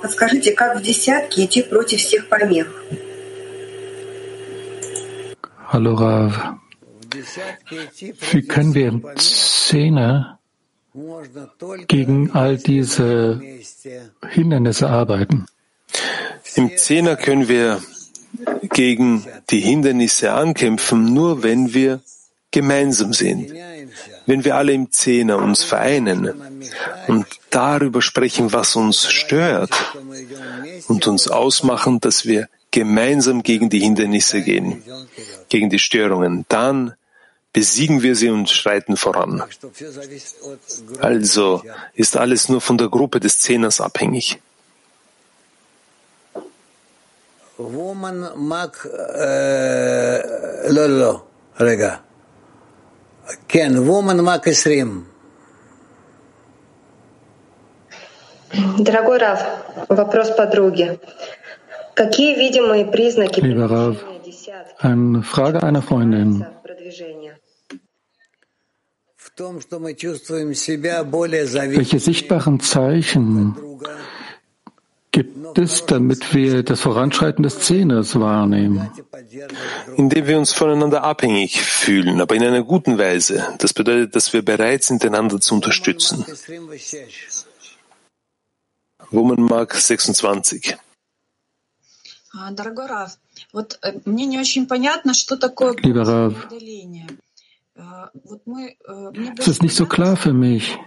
[0.02, 2.68] Подскажите, как в десятке идти против всех помех?
[5.72, 6.58] Hallo Rav.
[8.30, 10.38] Wie können wir im Zehner
[11.87, 13.41] gegen all diese
[14.29, 15.45] Hindernisse arbeiten?
[16.55, 17.81] Im Zehner können wir
[18.73, 22.01] gegen die Hindernisse ankämpfen, nur wenn wir
[22.51, 23.53] gemeinsam sind.
[24.25, 26.33] Wenn wir alle im Zehner uns vereinen
[27.07, 29.71] und darüber sprechen, was uns stört
[30.87, 34.83] und uns ausmachen, dass wir gemeinsam gegen die Hindernisse gehen,
[35.49, 36.93] gegen die Störungen, dann
[37.53, 39.43] besiegen wir sie und schreiten voran.
[40.99, 41.61] Also
[41.93, 44.39] ist alles nur von der Gruppe des Zehners abhängig.
[47.57, 51.21] Woman mag, äh, lolo,
[51.59, 51.99] rega.
[53.47, 55.05] Ken, Woman Mark Isrim.
[58.79, 59.39] Дорогой Рав,
[59.89, 60.99] вопрос подруги.
[61.95, 63.95] Какие видимые признаки Lieber Rav,
[64.79, 66.45] eine Frage einer Freundin.
[71.77, 73.55] Welche sichtbaren Zeichen
[75.11, 78.89] gibt es, damit wir das Voranschreiten des Zehners wahrnehmen?
[79.97, 83.55] Indem wir uns voneinander abhängig fühlen, aber in einer guten Weise.
[83.59, 86.25] Das bedeutet, dass wir bereit sind, einander zu unterstützen.
[89.11, 90.77] Woman Mark 26.
[95.83, 96.47] Lieber Rav,
[99.37, 100.77] es ist nicht so klar für mich.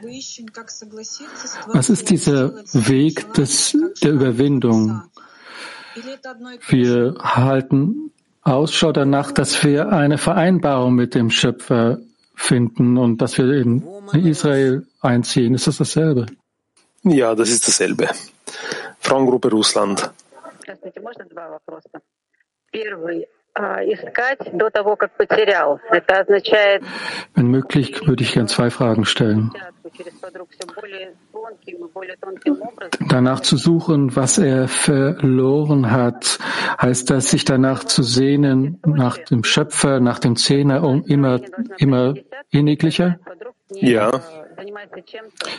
[1.73, 5.03] Was ist dieser Weg des, der Überwindung?
[6.69, 11.99] Wir halten Ausschau danach, dass wir eine Vereinbarung mit dem Schöpfer
[12.35, 15.55] finden und dass wir in Israel einziehen.
[15.55, 16.27] Ist das dasselbe?
[17.05, 18.09] Ja, das ist dasselbe.
[18.99, 20.11] Frauengruppe Russland.
[27.35, 29.53] Wenn möglich, würde ich gerne zwei Fragen stellen.
[33.09, 36.39] Danach zu suchen, was er verloren hat,
[36.83, 41.41] heißt das, sich danach zu sehnen, nach dem Schöpfer, nach dem Zehner, um immer,
[41.79, 42.15] immer
[42.51, 43.21] inniglicher?
[43.71, 44.21] Ja.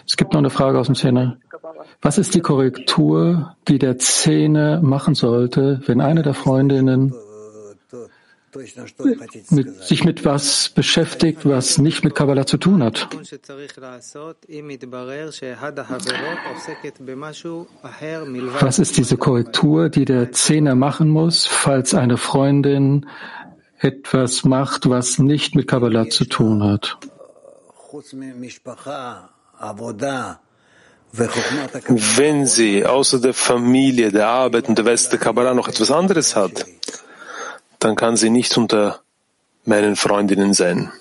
[0.06, 1.38] Es gibt noch eine Frage aus dem Zehner.
[2.02, 7.14] Was ist die Korrektur, die der Zehner machen sollte, wenn eine der Freundinnen
[9.52, 13.08] mit, sich mit was beschäftigt, was nicht mit Kabbalah zu tun hat.
[18.60, 23.06] Was ist diese Korrektur, die der Zehner machen muss, falls eine Freundin
[23.80, 26.98] etwas macht, was nicht mit Kabbalah zu tun hat?
[32.18, 36.36] Wenn sie außer der Familie, der Arbeit und der West der Kabbalah noch etwas anderes
[36.36, 36.66] hat,
[37.85, 39.01] dann kann sie nicht unter
[39.65, 40.93] meinen Freundinnen sein.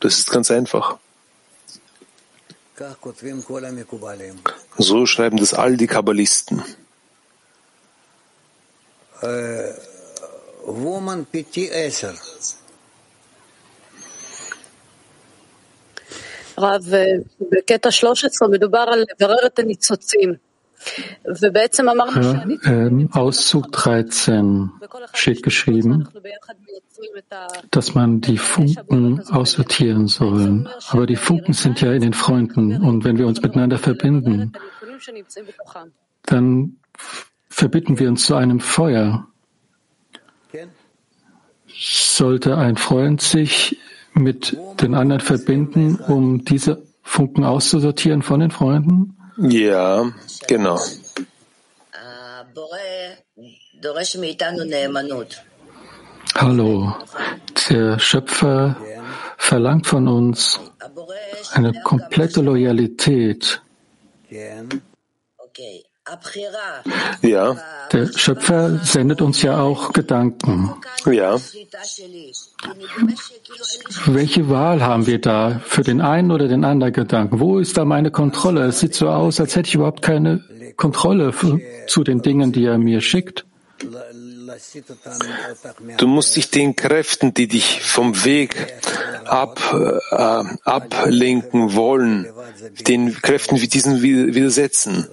[0.00, 0.98] Das ist ganz einfach.
[4.78, 6.62] So schreiben das all die Kabbalisten.
[10.66, 12.14] Woman PT10.
[16.58, 16.84] רב,
[17.40, 20.34] בקטע 13 מדובר על לברר את הניצוצים.
[22.65, 24.71] Ähm, Auszug 13
[25.13, 26.07] steht geschrieben,
[27.71, 30.69] dass man die Funken aussortieren soll.
[30.89, 32.81] Aber die Funken sind ja in den Freunden.
[32.81, 34.53] Und wenn wir uns miteinander verbinden,
[36.23, 36.77] dann
[37.49, 39.27] verbinden wir uns zu einem Feuer.
[41.67, 43.77] Sollte ein Freund sich
[44.13, 49.18] mit den anderen verbinden, um diese Funken auszusortieren von den Freunden?
[49.41, 50.11] Ja,
[50.47, 50.79] genau.
[56.35, 56.93] Hallo,
[57.69, 58.75] der Schöpfer
[59.37, 60.59] verlangt von uns
[61.53, 63.61] eine komplette Loyalität.
[67.21, 67.55] Ja.
[67.91, 70.73] Der Schöpfer sendet uns ja auch Gedanken.
[71.05, 71.37] Ja.
[74.05, 77.39] Welche Wahl haben wir da für den einen oder den anderen Gedanken?
[77.39, 78.65] Wo ist da meine Kontrolle?
[78.65, 80.43] Es sieht so aus, als hätte ich überhaupt keine
[80.77, 83.45] Kontrolle für, zu den Dingen, die er mir schickt.
[85.97, 88.55] Du musst dich den Kräften, die dich vom Weg
[89.25, 92.27] ab, äh, ablenken wollen,
[92.87, 95.07] den Kräften wie diesen widersetzen.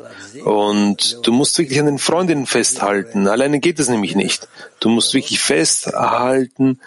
[0.44, 3.28] Und du musst wirklich an den Freundinnen festhalten.
[3.28, 4.48] Alleine geht es nämlich nicht.
[4.80, 6.80] Du musst wirklich festhalten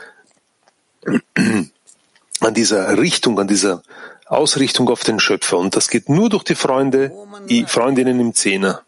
[2.39, 3.83] an dieser Richtung, an dieser
[4.25, 5.57] Ausrichtung auf den Schöpfer.
[5.57, 7.11] Und das geht nur durch die Freunde,
[7.49, 8.83] die Freundinnen im Zehner.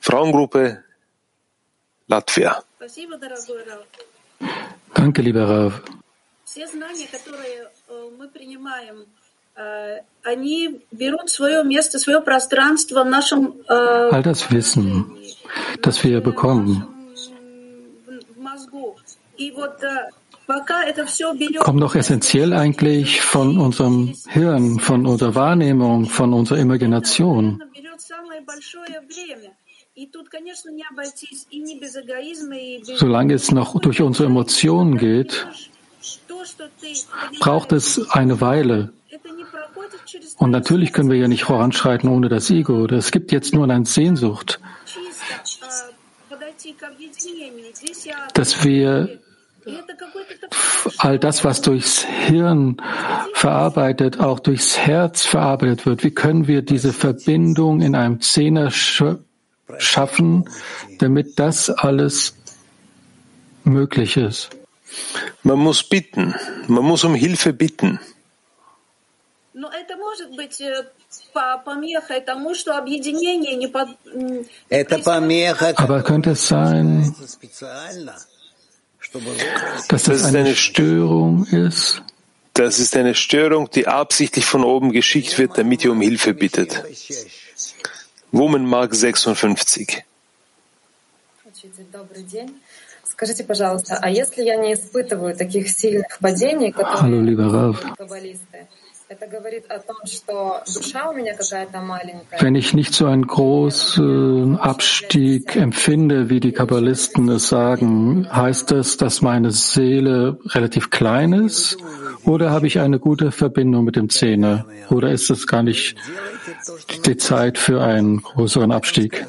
[0.00, 0.82] Frauengruppe
[2.10, 2.62] Latvia.
[4.94, 5.80] Danke, lieber Rav.
[14.14, 15.16] All das Wissen,
[15.82, 16.86] das wir bekommen,
[21.58, 27.62] kommt doch essentiell eigentlich von unserem Hirn, von unserer Wahrnehmung, von unserer Imagination.
[32.82, 35.46] Solange es noch durch unsere Emotionen geht,
[37.40, 38.92] braucht es eine Weile.
[40.38, 42.86] Und natürlich können wir ja nicht voranschreiten ohne das Ego.
[42.86, 44.60] Es gibt jetzt nur eine Sehnsucht,
[48.34, 49.20] dass wir
[50.98, 52.76] all das, was durchs Hirn
[53.34, 56.04] verarbeitet, auch durchs Herz verarbeitet wird.
[56.04, 58.70] Wie können wir diese Verbindung in einem Zehner
[59.78, 60.48] schaffen,
[60.98, 62.34] damit das alles
[63.64, 64.50] möglich ist?
[65.42, 66.34] Man muss bitten.
[66.66, 68.00] Man muss um Hilfe bitten.
[75.76, 77.14] Aber könnte es sein,
[79.88, 82.02] dass das eine Störung ist?
[82.54, 86.82] Das ist eine Störung, die absichtlich von oben geschickt wird, damit ihr um Hilfe bittet.
[88.32, 90.04] Woman Mark 56.
[93.04, 97.76] Скажите, пожалуйста, а если я не испытываю таких сильных падений, которые Hallo,
[102.38, 108.96] Wenn ich nicht so einen großen Abstieg empfinde, wie die Kabbalisten es sagen, heißt das,
[108.98, 111.76] dass meine Seele relativ klein ist?
[112.24, 114.64] Oder habe ich eine gute Verbindung mit dem Zähne?
[114.90, 115.96] Oder ist es gar nicht
[117.04, 119.26] die Zeit für einen größeren Abstieg?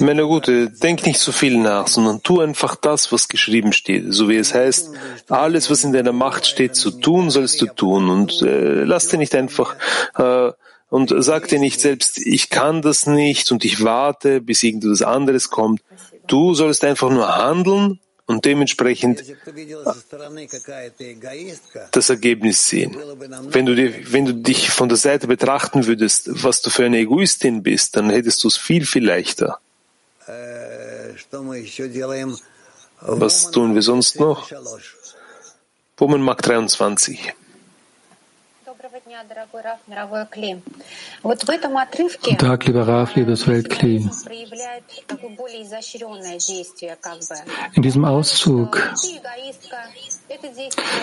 [0.00, 4.04] Meine Gute, denk nicht so viel nach, sondern tu einfach das, was geschrieben steht.
[4.08, 4.90] So wie es heißt,
[5.28, 8.10] alles, was in deiner Macht steht zu tun, sollst du tun.
[8.10, 9.76] Und äh, lass dir nicht einfach
[10.16, 10.52] äh,
[10.88, 15.50] und sag dir nicht selbst, ich kann das nicht und ich warte, bis irgendetwas anderes
[15.50, 15.82] kommt.
[16.26, 18.00] Du sollst einfach nur handeln
[18.30, 19.24] und dementsprechend
[21.90, 22.96] das Ergebnis sehen.
[23.48, 26.98] Wenn du, dir, wenn du dich von der Seite betrachten würdest, was du für eine
[26.98, 29.58] Egoistin bist, dann hättest du es viel, viel leichter.
[33.00, 34.48] Was tun wir sonst noch?
[35.96, 37.34] Woman Mark 23.
[41.22, 44.08] Guten Tag, lieber Raf, liebes Weltkli.
[47.74, 48.76] In diesem Auszug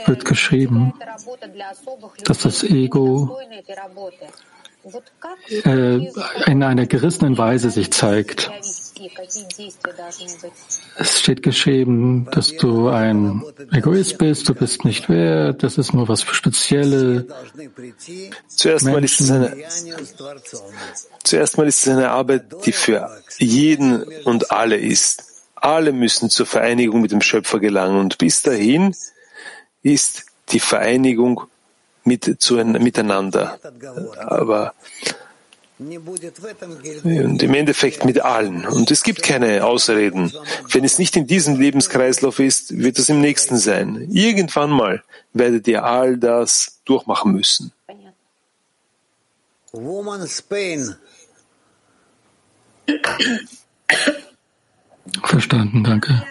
[0.06, 0.94] wird geschrieben,
[2.24, 3.40] dass das Ego
[6.46, 8.52] in einer gerissenen Weise sich zeigt.
[10.98, 16.08] Es steht geschrieben, dass du ein Egoist bist, du bist nicht wert, das ist nur
[16.08, 17.28] was für Spezielle.
[18.48, 19.56] Zuerst mal, ist es eine,
[21.24, 25.24] zuerst mal ist es eine Arbeit, die für jeden und alle ist.
[25.56, 28.96] Alle müssen zur Vereinigung mit dem Schöpfer gelangen und bis dahin
[29.82, 31.44] ist die Vereinigung
[32.08, 33.60] mit, zu, miteinander.
[34.18, 34.74] Aber
[35.80, 38.66] und im Endeffekt mit allen.
[38.66, 40.34] Und es gibt keine Ausreden.
[40.72, 44.08] Wenn es nicht in diesem Lebenskreislauf ist, wird es im nächsten sein.
[44.10, 45.04] Irgendwann mal
[45.34, 47.72] werdet ihr all das durchmachen müssen.
[55.24, 56.24] Verstanden, danke.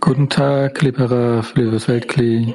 [0.00, 2.54] Guten Tag, lieber Raf, liebes Weltkli.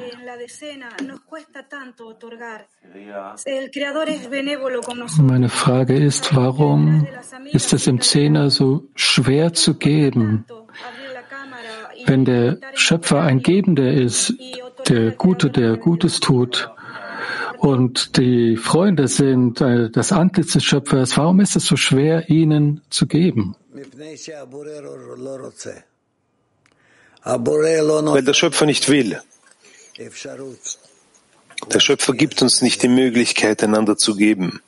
[5.18, 7.06] Meine Frage ist, warum
[7.52, 10.44] ist es im Zehner so schwer zu geben?
[12.06, 14.34] Wenn der Schöpfer ein Gebender ist,
[14.88, 16.70] der Gute, der Gutes tut,
[17.58, 22.80] und die Freunde sind äh, das Antlitz des Schöpfers, warum ist es so schwer, ihnen
[22.88, 23.54] zu geben?
[27.22, 29.20] Weil der Schöpfer nicht will.
[31.72, 34.62] Der Schöpfer gibt uns nicht die Möglichkeit, einander zu geben.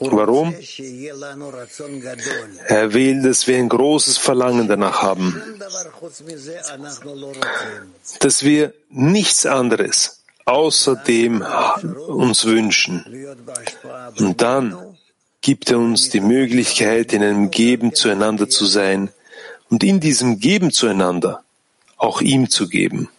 [0.00, 0.54] Warum?
[2.66, 5.60] Er will, dass wir ein großes Verlangen danach haben,
[8.20, 11.44] dass wir nichts anderes außerdem
[12.08, 13.04] uns wünschen.
[14.18, 14.98] Und dann
[15.44, 19.10] gibt er uns die Möglichkeit, in einem Geben zueinander zu sein
[19.68, 21.44] und in diesem Geben zueinander
[21.98, 23.10] auch ihm zu geben.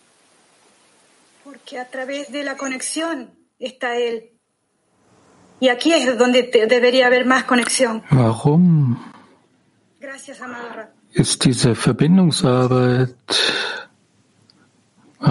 [8.10, 9.00] Warum
[11.14, 13.16] ist diese Verbindungsarbeit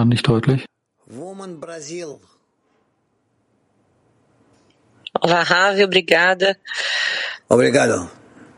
[0.05, 0.65] nicht deutlich?
[5.25, 6.55] Rahav, obrigada.
[7.49, 8.09] Obrigado.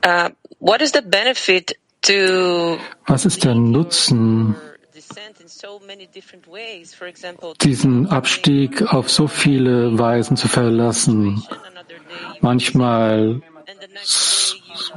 [0.03, 4.55] Uh, what is the benefit to Was ist der Nutzen,
[7.63, 11.43] diesen Abstieg auf so viele Weisen zu verlassen?
[12.41, 13.41] Manchmal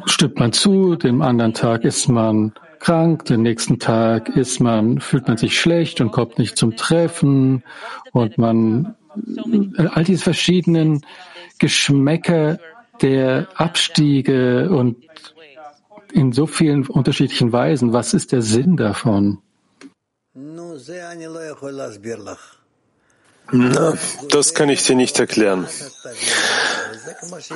[0.06, 5.28] stimmt man zu, dem anderen Tag ist man krank, den nächsten Tag ist man, fühlt
[5.28, 7.62] man sich schlecht und kommt nicht zum Treffen
[8.12, 8.96] und man
[9.76, 11.04] all diese verschiedenen
[11.60, 12.58] Geschmäcker
[13.00, 14.96] der Abstiege und
[16.12, 17.92] in so vielen unterschiedlichen Weisen.
[17.92, 19.38] Was ist der Sinn davon?
[23.52, 23.94] Na,
[24.28, 25.66] das kann ich dir nicht erklären.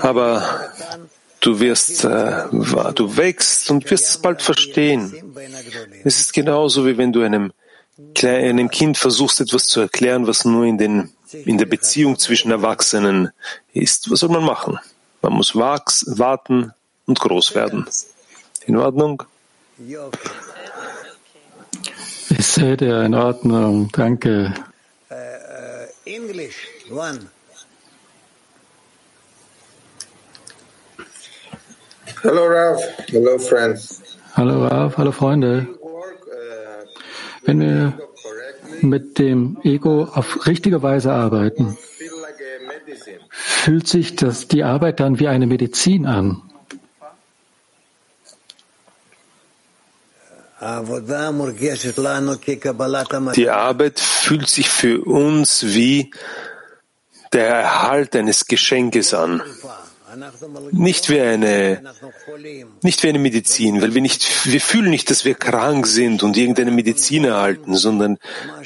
[0.01, 0.71] Aber
[1.41, 2.45] du wirst, äh,
[2.95, 5.35] du wächst und wirst es bald verstehen.
[6.05, 7.53] Es ist genauso wie wenn du einem
[8.25, 13.31] einem Kind versuchst, etwas zu erklären, was nur in, den, in der Beziehung zwischen Erwachsenen
[13.72, 14.11] ist.
[14.11, 14.79] Was soll man machen?
[15.22, 16.72] Man muss wachs, warten
[17.07, 17.87] und groß werden.
[18.66, 19.22] In Ordnung?
[22.31, 23.91] Ich sehe dir in Ordnung.
[23.93, 24.55] Danke.
[26.05, 27.31] English, one.
[32.22, 32.83] Hello, Ralph.
[33.09, 34.03] Hello, friends.
[34.37, 35.68] Hallo Ralf, hallo Freunde.
[37.45, 37.99] Wenn wir
[38.80, 41.76] mit dem Ego auf richtige Weise arbeiten,
[43.30, 46.42] fühlt sich das, die Arbeit dann wie eine Medizin an.
[53.34, 56.11] Die Arbeit fühlt sich für uns wie
[57.32, 59.42] der Erhalt eines Geschenkes an.
[60.73, 61.83] Nicht wie eine,
[62.83, 66.37] nicht wie eine Medizin, weil wir nicht, wir fühlen nicht, dass wir krank sind und
[66.37, 68.19] irgendeine Medizin erhalten, sondern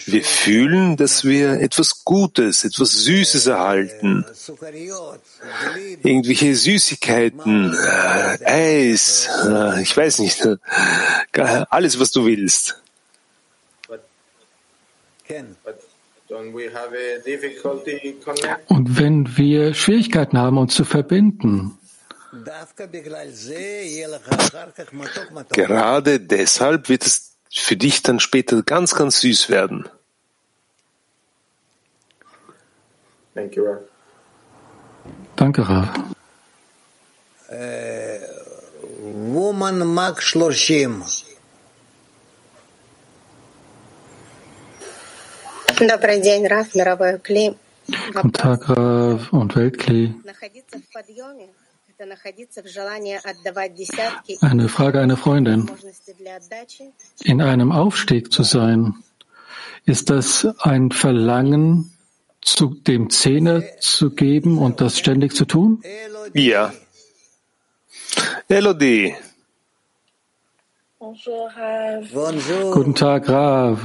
[0.06, 4.24] wir fühlen, dass wir etwas Gutes, etwas Süßes erhalten.
[6.02, 8.44] Irgendwelche Süßigkeiten, äh,
[8.90, 10.56] Eis, äh, ich weiß nicht, äh,
[11.70, 12.80] alles, was du willst.
[18.68, 21.78] Und wenn wir Schwierigkeiten haben, uns zu verbinden,
[25.50, 29.88] Gerade deshalb wird es für dich dann später ganz, ganz süß werden.
[33.34, 33.78] Thank you, Rav.
[35.36, 35.88] Danke, Rav.
[39.32, 41.02] Woman Mark Shloshim.
[45.79, 47.57] Добрый день, Раф, мировой клей.
[48.13, 50.13] Guten Tag, Rav und Weltkli.
[50.23, 55.61] Находиться в подъеме – это находиться в желании отдавать десятки и Eine Frage einer Freundin.
[55.67, 56.91] возможности для отдачи.
[57.25, 58.93] In einem Aufstieg zu sein,
[59.85, 61.91] ist das ein Verlangen,
[62.41, 65.81] zu dem Zehner zu geben und das ständig zu tun?
[66.33, 66.71] Ja.
[68.47, 69.15] Elodie,
[70.99, 72.05] Bonjour, Rav.
[72.13, 72.71] Bonjour.
[72.73, 73.79] Guten Tag, Rav.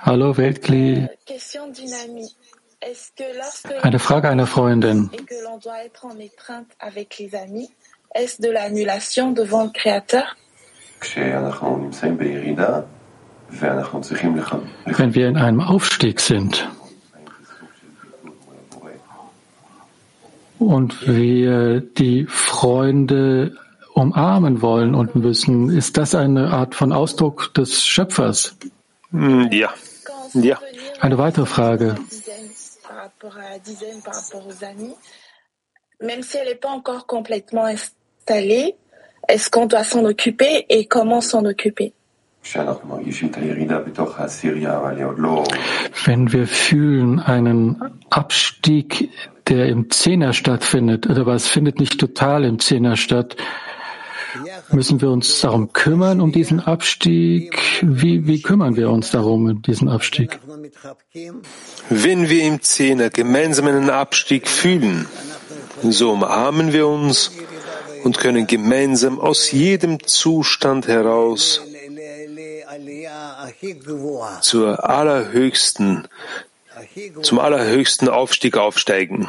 [0.00, 1.08] Hallo Weltkli.
[3.82, 5.10] Eine Frage einer Freundin.
[14.84, 16.68] Wenn wir in einem Aufstieg sind
[20.58, 23.56] und wir die Freunde
[23.94, 28.56] umarmen wollen und wissen, Ist das eine Art von Ausdruck des Schöpfers?
[29.10, 29.70] Hm, ja.
[30.34, 30.58] ja.
[31.00, 31.96] Eine weitere Frage.
[46.04, 49.10] Wenn wir fühlen einen Abstieg,
[49.48, 53.36] der im Zehner stattfindet, oder was findet nicht total im Zehner statt,
[54.72, 57.58] müssen wir uns darum kümmern, um diesen Abstieg?
[57.82, 60.38] Wie, wie kümmern wir uns darum, um diesen Abstieg?
[61.88, 65.06] Wenn wir im Zehner gemeinsam einen Abstieg fühlen,
[65.82, 67.32] so umarmen wir uns
[68.04, 71.62] und können gemeinsam aus jedem Zustand heraus
[74.40, 76.08] zur allerhöchsten,
[77.22, 79.28] zum allerhöchsten Aufstieg aufsteigen.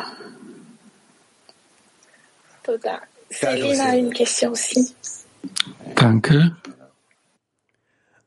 [2.64, 3.02] Toda.
[3.32, 4.94] Céline a une question aussi.
[5.96, 6.56] Danke.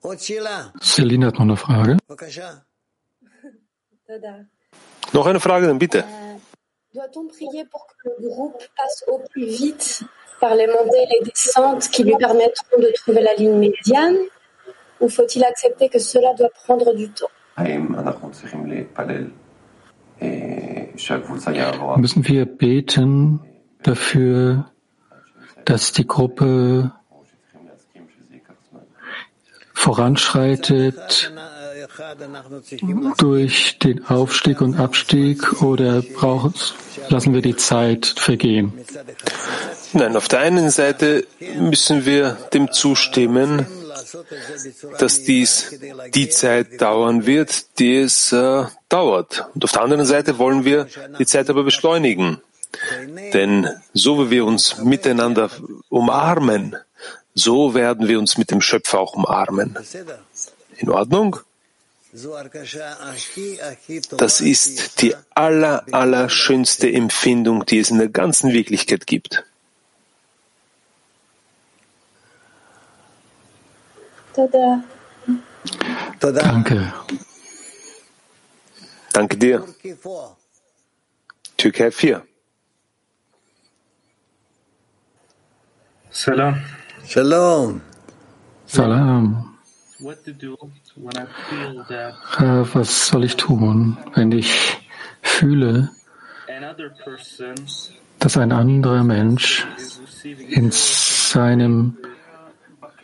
[0.03, 0.15] Oh,
[0.81, 1.97] Celine hat noch eine Frage.
[5.13, 6.05] Noch eine Frage, dann bitte.
[21.97, 23.41] Müssen wir beten
[23.83, 24.71] dafür,
[25.65, 26.93] dass die Gruppe
[29.85, 31.31] voranschreitet
[33.19, 36.55] durch den Aufstieg und Abstieg oder brauchen,
[37.11, 38.73] lassen wir die Zeit vergehen?
[39.93, 41.27] Nein, auf der einen Seite
[41.59, 43.67] müssen wir dem zustimmen,
[44.99, 45.79] dass dies
[46.15, 49.47] die Zeit dauern wird, die es äh, dauert.
[49.55, 50.87] Und auf der anderen Seite wollen wir
[51.19, 52.41] die Zeit aber beschleunigen.
[53.35, 55.51] Denn so wie wir uns miteinander
[55.91, 56.77] umarmen,
[57.35, 59.77] so werden wir uns mit dem Schöpfer auch umarmen.
[60.77, 61.37] In Ordnung?
[64.17, 69.45] Das ist die aller, aller schönste Empfindung, die es in der ganzen Wirklichkeit gibt.
[76.21, 76.93] Danke.
[79.13, 79.67] Danke dir.
[81.57, 82.27] Türkei 4.
[86.11, 86.63] Salam.
[87.07, 87.83] Shalom.
[88.67, 89.59] Salam.
[90.01, 90.57] What to do
[90.97, 94.51] when I feel that was soll ich tun, wenn ich
[95.23, 95.91] fühle,
[96.49, 97.55] another person
[98.19, 99.67] dass ein anderer Mensch
[100.49, 101.99] in seinem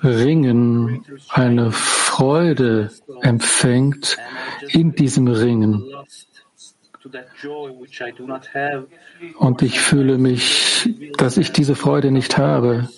[0.03, 2.91] Ringen eine Freude
[3.21, 4.17] empfängt
[4.69, 5.85] in diesem Ringen.
[9.39, 12.89] Und ich fühle mich, dass ich diese Freude nicht habe.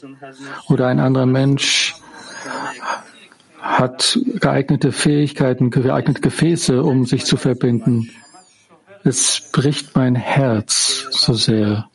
[0.69, 1.95] Oder ein anderer Mensch
[3.61, 8.11] hat geeignete Fähigkeiten, geeignete Gefäße, um sich zu verbinden.
[9.05, 11.89] Es bricht mein Herz so sehr.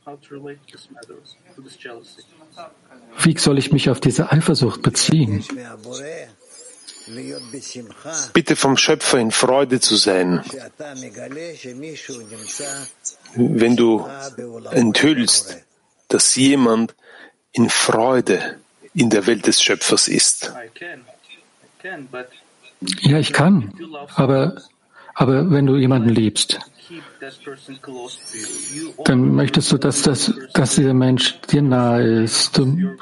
[3.20, 5.44] Wie soll ich mich auf diese Eifersucht beziehen?
[8.34, 10.44] Bitte vom Schöpfer in Freude zu sein.
[13.36, 14.08] Wenn du
[14.72, 15.58] enthüllst,
[16.08, 16.96] dass jemand
[17.52, 18.58] in Freude
[18.94, 20.54] in der Welt des Schöpfers ist.
[23.02, 23.74] Ja, ich kann.
[24.16, 24.62] Aber,
[25.14, 26.60] aber wenn du jemanden liebst,
[29.04, 32.58] dann möchtest du, dass, das, dass dieser Mensch dir nahe ist.
[32.58, 32.96] Du,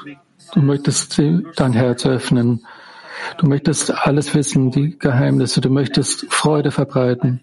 [0.52, 1.20] du möchtest
[1.56, 2.66] dein Herz öffnen.
[3.38, 5.60] Du möchtest alles wissen, die Geheimnisse.
[5.60, 7.40] Du möchtest Freude verbreiten.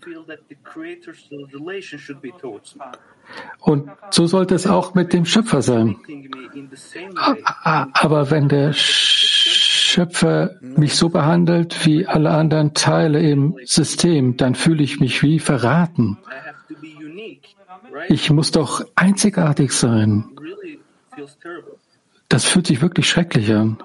[3.59, 5.97] Und so sollte es auch mit dem Schöpfer sein.
[7.63, 14.84] Aber wenn der Schöpfer mich so behandelt wie alle anderen Teile im System, dann fühle
[14.84, 16.17] ich mich wie verraten.
[18.09, 20.26] Ich muss doch einzigartig sein.
[22.28, 23.78] Das fühlt sich wirklich schrecklich an.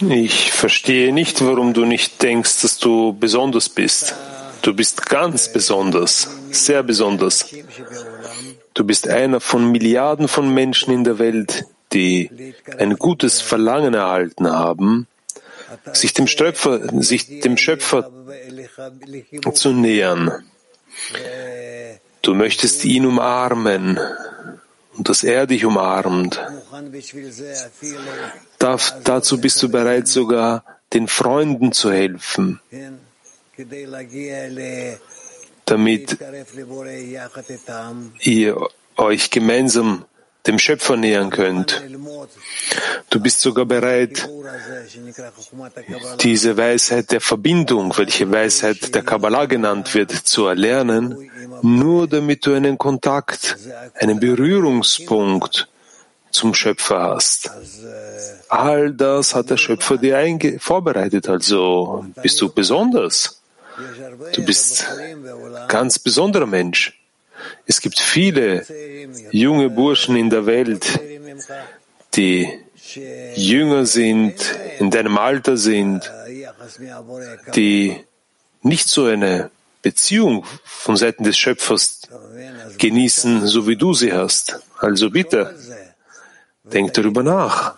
[0.00, 4.14] Ich verstehe nicht, warum du nicht denkst, dass du besonders bist.
[4.62, 7.46] Du bist ganz besonders, sehr besonders.
[8.74, 14.50] Du bist einer von Milliarden von Menschen in der Welt, die ein gutes Verlangen erhalten
[14.50, 15.06] haben,
[15.92, 18.10] sich dem Schöpfer, sich dem Schöpfer
[19.52, 20.42] zu nähern.
[22.22, 24.00] Du möchtest ihn umarmen
[24.96, 26.40] und dass er dich umarmt.
[28.58, 32.60] Darf, dazu bist du bereit, sogar den Freunden zu helfen,
[35.64, 36.18] damit
[38.20, 40.04] ihr euch gemeinsam
[40.46, 41.82] dem Schöpfer nähern könnt.
[43.10, 44.28] Du bist sogar bereit,
[46.20, 51.30] diese Weisheit der Verbindung, welche Weisheit der Kabbalah genannt wird, zu erlernen,
[51.62, 53.56] nur damit du einen Kontakt,
[53.94, 55.68] einen Berührungspunkt
[56.30, 57.50] zum Schöpfer hast.
[58.48, 63.42] All das hat der Schöpfer dir vorbereitet, also bist du besonders.
[64.34, 64.86] Du bist
[65.68, 67.01] ganz besonderer Mensch.
[67.66, 68.64] Es gibt viele
[69.30, 71.00] junge Burschen in der Welt,
[72.14, 72.48] die
[73.34, 74.34] jünger sind,
[74.78, 76.10] in deinem Alter sind,
[77.54, 77.96] die
[78.62, 79.50] nicht so eine
[79.82, 82.02] Beziehung von Seiten des Schöpfers
[82.78, 84.60] genießen, so wie du sie hast.
[84.78, 85.54] Also bitte,
[86.64, 87.76] denk darüber nach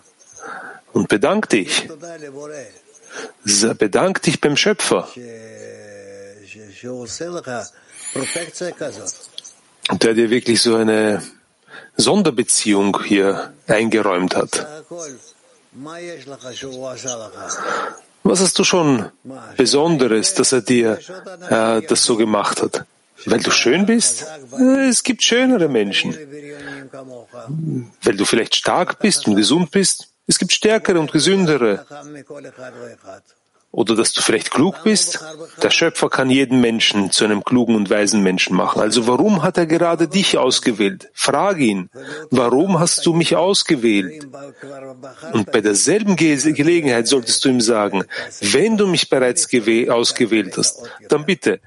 [0.93, 1.87] und bedank dich.
[3.77, 5.07] Bedank dich beim Schöpfer
[9.91, 11.21] der dir wirklich so eine
[11.97, 14.65] Sonderbeziehung hier eingeräumt hat.
[18.23, 19.11] Was hast du schon
[19.57, 20.99] Besonderes, dass er dir
[21.49, 22.85] äh, das so gemacht hat?
[23.25, 24.25] Weil du schön bist?
[24.89, 26.17] Es gibt schönere Menschen.
[28.03, 30.09] Weil du vielleicht stark bist und gesund bist?
[30.27, 31.85] Es gibt stärkere und gesündere.
[33.75, 35.19] Oder dass du vielleicht klug bist?
[35.61, 38.81] Der Schöpfer kann jeden Menschen zu einem klugen und weisen Menschen machen.
[38.81, 41.09] Also warum hat er gerade dich ausgewählt?
[41.13, 41.89] Frag ihn,
[42.31, 44.29] warum hast du mich ausgewählt?
[45.33, 48.05] Und bei derselben Ge Gelegenheit solltest du ihm sagen,
[48.39, 49.45] wenn du mich bereits
[49.89, 51.59] ausgewählt hast, dann bitte,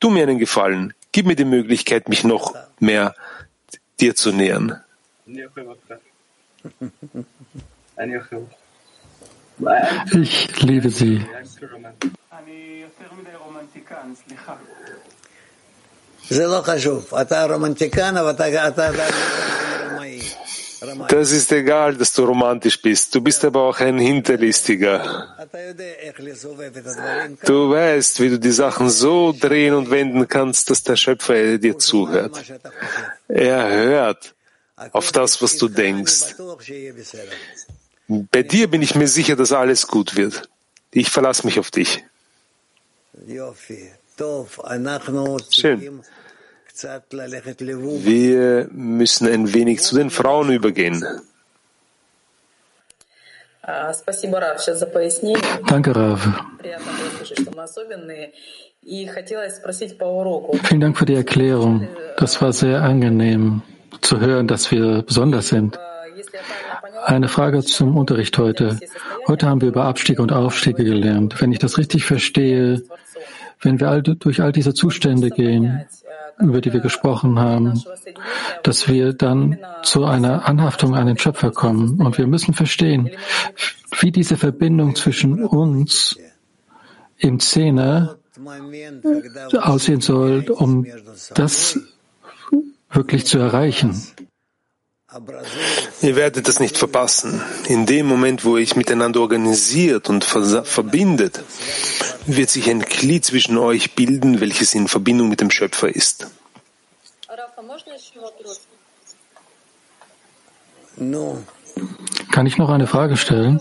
[0.00, 3.14] tu mir einen Gefallen, gib mir die Möglichkeit, mich noch mehr
[3.98, 4.82] dir zu nähern.
[10.12, 11.24] Ich liebe sie.
[21.08, 23.14] Das ist egal, dass du romantisch bist.
[23.14, 25.36] Du bist aber auch ein Hinterlistiger.
[27.44, 31.78] Du weißt, wie du die Sachen so drehen und wenden kannst, dass der Schöpfer dir
[31.78, 32.44] zuhört.
[33.26, 34.34] Er hört
[34.92, 36.36] auf das, was du denkst.
[38.08, 40.48] Bei dir bin ich mir sicher, dass alles gut wird.
[40.92, 42.04] Ich verlasse mich auf dich.
[45.50, 46.02] Schön.
[48.04, 51.04] Wir müssen ein wenig zu den Frauen übergehen.
[55.66, 56.28] Danke, Rav.
[60.64, 61.88] Vielen Dank für die Erklärung.
[62.16, 63.62] Das war sehr angenehm
[64.00, 65.78] zu hören, dass wir besonders sind.
[67.08, 68.78] Eine Frage zum Unterricht heute.
[69.26, 71.40] Heute haben wir über Abstiege und Aufstiege gelernt.
[71.40, 72.82] Wenn ich das richtig verstehe,
[73.62, 75.86] wenn wir all, durch all diese Zustände gehen,
[76.38, 77.82] über die wir gesprochen haben,
[78.62, 81.98] dass wir dann zu einer Anhaftung an den Schöpfer kommen.
[82.02, 83.08] Und wir müssen verstehen,
[84.00, 86.14] wie diese Verbindung zwischen uns
[87.16, 88.16] im Zehner
[89.62, 90.86] aussehen soll, um
[91.32, 91.80] das
[92.90, 93.98] wirklich zu erreichen.
[96.02, 97.42] Ihr werdet das nicht verpassen.
[97.66, 101.42] In dem Moment, wo ich miteinander organisiert und verbindet,
[102.26, 106.26] wird sich ein Glied zwischen euch bilden, welches in Verbindung mit dem Schöpfer ist.
[110.96, 111.26] Kann
[112.30, 113.60] Kann ich noch eine Frage stellen?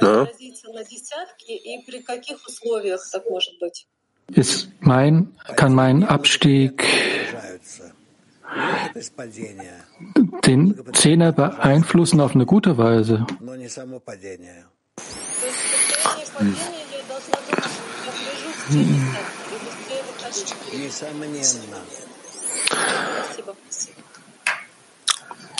[0.00, 0.26] Ja.
[4.28, 6.86] Ist mein, kann mein Abstieg
[10.44, 13.26] den Zehner beeinflussen auf eine gute Weise.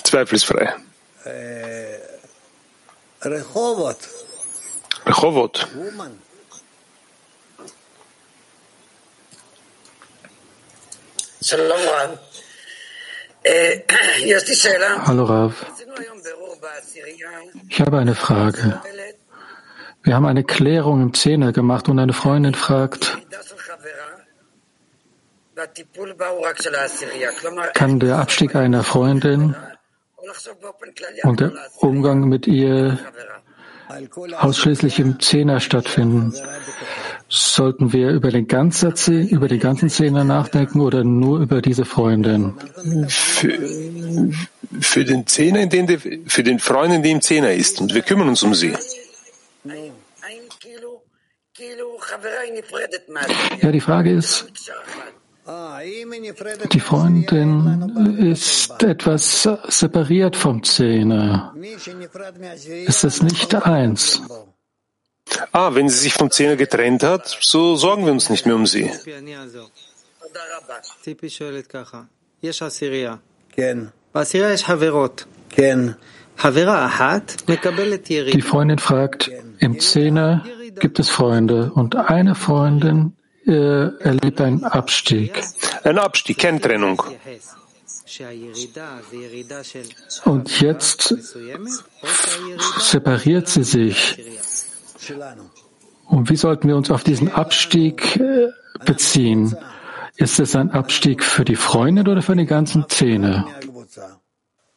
[0.05, 0.75] Zweifelsfrei.
[3.23, 3.97] Rehovot.
[5.07, 5.67] Rehovot.
[11.43, 12.19] Shalom.
[13.45, 13.81] Äh,
[15.07, 15.67] Hallo Rav.
[17.69, 18.81] Ich habe eine Frage.
[20.03, 23.19] Wir haben eine Klärung im Zehner gemacht und eine Freundin fragt,
[27.75, 29.55] kann der Abstieg einer Freundin
[31.23, 32.99] und der Umgang mit ihr
[34.39, 36.35] ausschließlich im Zehner stattfinden.
[37.29, 41.85] Sollten wir über den, ganzen Zehner, über den ganzen Zehner nachdenken oder nur über diese
[41.85, 42.55] Freundin?
[43.09, 43.59] Für,
[44.81, 47.81] für den Zehner, in den, für den Freund, in dem Zehner ist.
[47.81, 48.75] Und wir kümmern uns um sie.
[53.63, 54.47] Ja, die Frage ist,
[55.47, 61.53] die Freundin ist etwas separiert vom Zähne.
[62.87, 64.23] Ist nicht eins?
[65.53, 68.67] Ah, wenn sie sich vom Zähne getrennt hat, so sorgen wir uns nicht mehr um
[68.67, 68.91] sie.
[78.33, 80.45] Die Freundin fragt, im Zähne
[80.81, 83.17] gibt es Freunde und eine Freundin
[83.47, 85.43] äh, erlebt einen Abstieg.
[85.83, 87.03] Ein Abstieg, Kenntrennung.
[90.25, 91.15] Und jetzt
[92.79, 94.19] separiert sie sich.
[96.07, 98.51] Und wie sollten wir uns auf diesen Abstieg äh,
[98.85, 99.57] beziehen?
[100.17, 103.45] Ist es ein Abstieg für die Freunde oder für die ganzen Szene?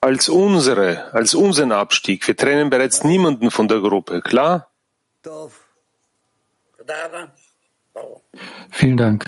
[0.01, 2.27] Als unsere, als unseren Abstieg.
[2.27, 4.71] Wir trennen bereits niemanden von der Gruppe, klar?
[8.71, 9.25] Vielen Dank.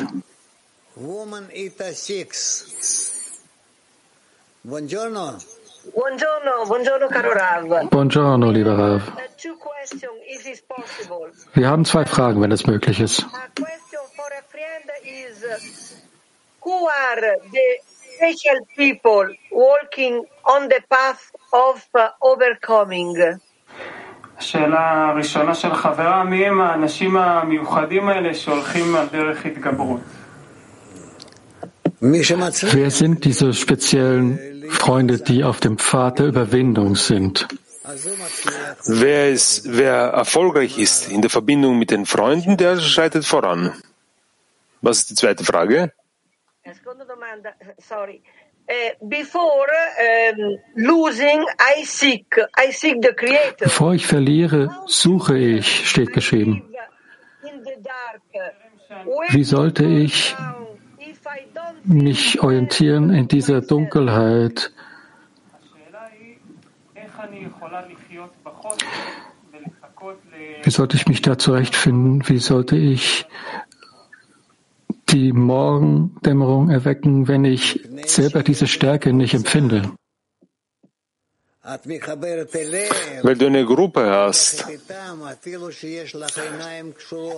[0.95, 2.65] Woman Ita Six.
[4.63, 5.37] Buongiorno.
[5.93, 7.87] Buongiorno, buongiorno, caro Rav.
[7.89, 9.01] Buongiorno, lieber Rav.
[11.53, 13.25] Wir haben zwei Fragen, wenn es möglich ist.
[16.61, 17.79] Who are the
[18.15, 23.39] special people walking on the path of uh, overcoming?
[24.38, 30.00] השאלה הראשונה של חברה, מי הם האנשים המיוחדים האלה שהולכים על דרך התגברות?
[32.00, 37.48] Wer sind diese speziellen Freunde, die auf dem Pfad der Überwindung sind?
[38.86, 43.72] Wer, ist, wer erfolgreich ist in der Verbindung mit den Freunden, der schreitet voran.
[44.82, 45.92] Was ist die zweite Frage?
[46.66, 48.22] La seconda domanda, sorry.
[53.59, 56.63] Bevor ich verliere, suche ich, steht geschrieben.
[59.29, 60.35] Wie sollte ich
[61.83, 64.71] mich orientieren in dieser Dunkelheit?
[70.63, 72.27] Wie sollte ich mich da zurechtfinden?
[72.27, 73.25] Wie sollte ich
[75.11, 79.91] die Morgendämmerung erwecken, wenn ich selber diese Stärke nicht empfinde.
[83.21, 84.65] Weil du eine Gruppe hast,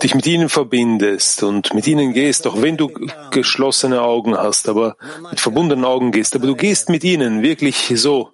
[0.02, 2.88] dich mit ihnen verbindest und mit ihnen gehst, auch wenn du
[3.30, 4.96] geschlossene Augen hast, aber
[5.30, 8.30] mit verbundenen Augen gehst, aber du gehst mit ihnen wirklich so.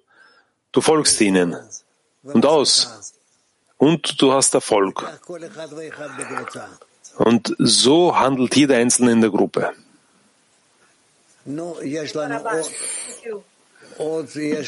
[0.71, 1.55] Du folgst ihnen
[2.23, 3.13] und aus.
[3.77, 5.05] Und du hast Erfolg.
[7.19, 9.73] Und so handelt jeder Einzelne in der Gruppe.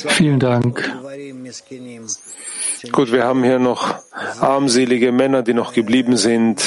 [0.09, 0.91] Vielen Dank.
[2.91, 3.95] Gut, wir haben hier noch
[4.41, 6.61] armselige Männer, die noch geblieben sind.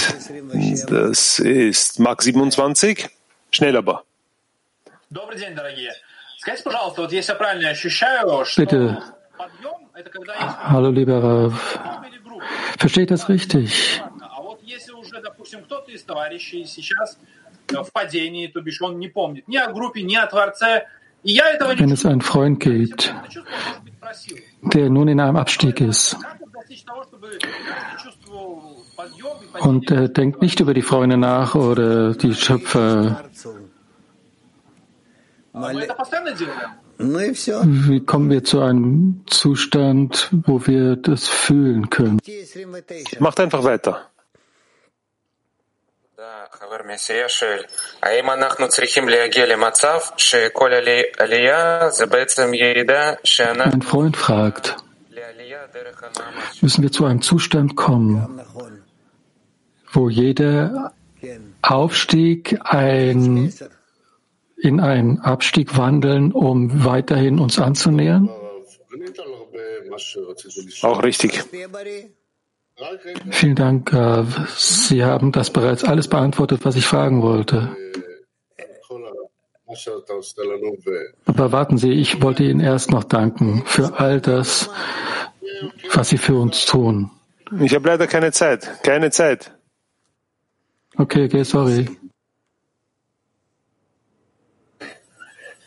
[0.89, 3.11] Das ist Mark 27.
[3.51, 4.05] Schnell aber.
[8.57, 9.03] Bitte.
[10.39, 11.79] Hallo, lieber Rav.
[12.79, 14.03] Versteht das richtig?
[15.14, 17.18] А вот если уже, допустим, кто-то из товарищей сейчас
[17.70, 20.88] э, в падении, то бишь он не помнит ни о группе, ни о Творце,
[21.24, 23.14] и я этого не Wenn es einen Freund gibt,
[24.74, 26.16] der nun in einem Abstieg ist
[29.60, 33.24] und er denkt nicht über die Freunde nach oder die Schöpfer,
[35.52, 36.70] Мы это постоянно делаем.
[37.00, 42.20] Wie kommen wir zu einem Zustand, wo wir das fühlen können?
[43.20, 44.10] Macht einfach weiter.
[53.65, 54.77] Ein Freund fragt,
[56.61, 58.41] müssen wir zu einem Zustand kommen,
[59.93, 60.93] wo jeder
[61.63, 63.53] Aufstieg ein,
[64.57, 68.31] in einen Abstieg wandeln, um weiterhin uns anzunähern?
[70.83, 71.43] Auch richtig.
[73.32, 73.92] Vielen Dank.
[73.94, 74.24] äh,
[74.56, 77.76] Sie haben das bereits alles beantwortet, was ich fragen wollte.
[81.26, 84.70] Aber warten Sie, ich wollte Ihnen erst noch danken für all das,
[85.94, 87.12] was Sie für uns tun.
[87.60, 88.70] Ich habe leider keine Zeit.
[88.84, 89.52] Keine Zeit.
[90.98, 91.88] Okay, okay, sorry.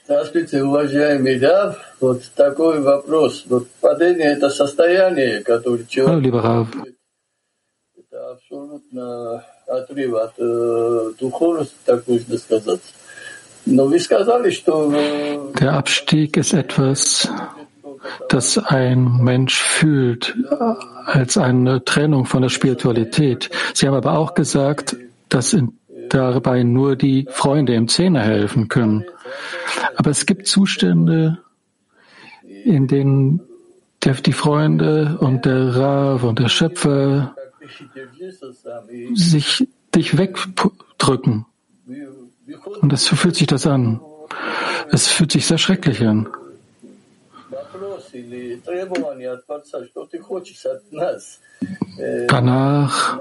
[0.05, 1.77] Здравствуйте, уважаемый Рав.
[2.01, 3.45] Вот такой вопрос.
[3.49, 6.69] Вот падение – это состояние, которое Hallo, человек lieber Rav.
[6.73, 6.93] это
[8.57, 12.81] абсолютно отрыв от э, духовности, так можно сказать.
[13.65, 17.29] Но вы сказали, что э, Der Abstieg ist etwas,
[18.29, 20.37] das ein Mensch fühlt
[21.07, 23.51] als eine Trennung von der Spiritualität.
[23.75, 24.97] Sie haben aber auch gesagt,
[25.29, 29.05] dass in, dabei nur die Freunde im Zehner helfen können.
[29.97, 31.39] Aber es gibt Zustände,
[32.65, 33.41] in denen
[34.05, 37.36] der, die Freunde und der Rav und der Schöpfer
[39.16, 41.46] sich dich wegdrücken.
[42.82, 44.00] Und das, so fühlt sich das an.
[44.92, 46.28] Es fühlt sich sehr schrecklich an.
[52.28, 53.20] Danach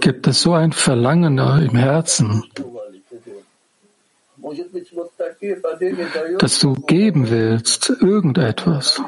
[0.00, 2.42] gibt es so ein Verlangen im Herzen,
[6.38, 9.00] dass du geben willst, irgendetwas.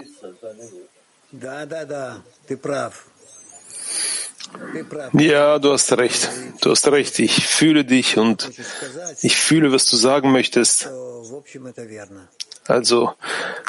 [5.14, 6.28] Ja, du hast recht.
[6.60, 7.18] Du hast recht.
[7.18, 8.50] Ich fühle dich und
[9.22, 10.90] ich fühle, was du sagen möchtest.
[12.68, 13.14] Also,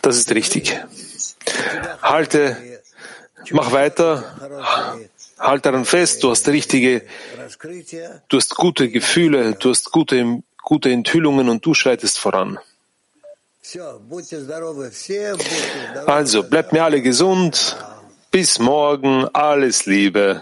[0.02, 0.78] das ist richtig.
[2.02, 2.58] Halte,
[3.52, 4.24] mach weiter,
[5.40, 7.02] halt daran fest, du hast richtige,
[8.30, 12.60] du hast gute Gefühle, du hast gute, gute Enthüllungen und du schreitest voran.
[16.06, 17.78] Also, bleibt mir alle gesund.
[18.30, 19.26] Bis morgen.
[19.34, 20.42] Alles Liebe.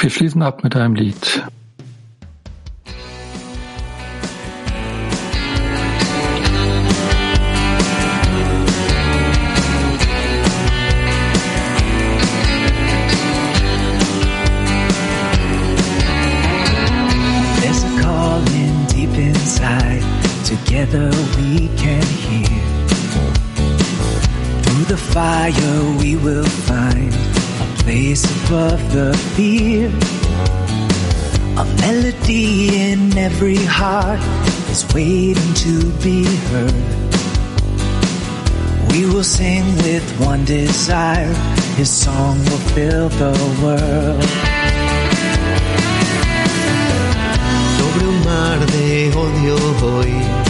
[0.00, 1.44] Wir schließen ab mit einem Lied.
[20.80, 22.62] Together we can hear.
[24.62, 29.88] Through the fire we will find a place above the fear.
[31.58, 34.20] A melody in every heart
[34.70, 36.72] is waiting to be heard.
[38.92, 41.34] We will sing with one desire.
[41.76, 44.24] His song will fill the world.
[47.76, 50.49] Sobre un mar de odio hoy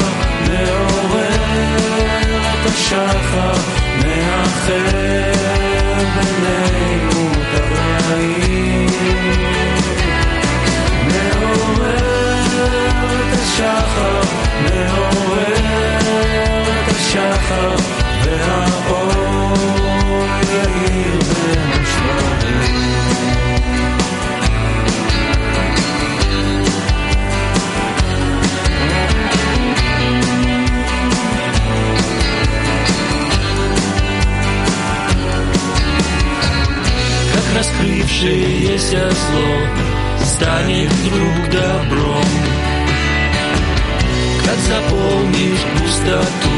[1.50, 3.52] את השחר,
[4.04, 5.32] מאחר
[6.14, 8.86] בינינו את הרעים.
[11.04, 11.96] מעורר
[13.20, 14.20] את השחר,
[14.62, 15.56] מעורר
[16.62, 17.74] את השחר,
[37.81, 42.25] как раскрывшееся зло станет вдруг добром.
[44.45, 46.49] Как заполнишь пустоту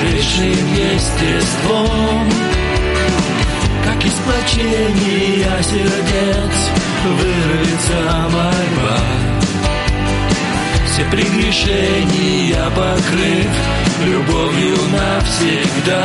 [0.00, 2.30] грешным естеством,
[3.84, 6.56] как из плачения сердец
[7.04, 8.98] вырвется мольба.
[10.86, 13.50] все прегрешения покрыв
[14.04, 16.04] любовью навсегда.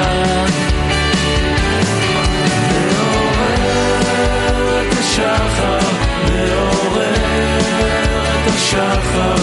[5.20, 5.80] השחר
[6.26, 9.36] מעורר את השחר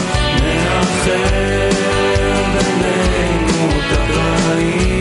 [0.43, 1.71] מאחר
[2.53, 4.96] בינינו את הבית.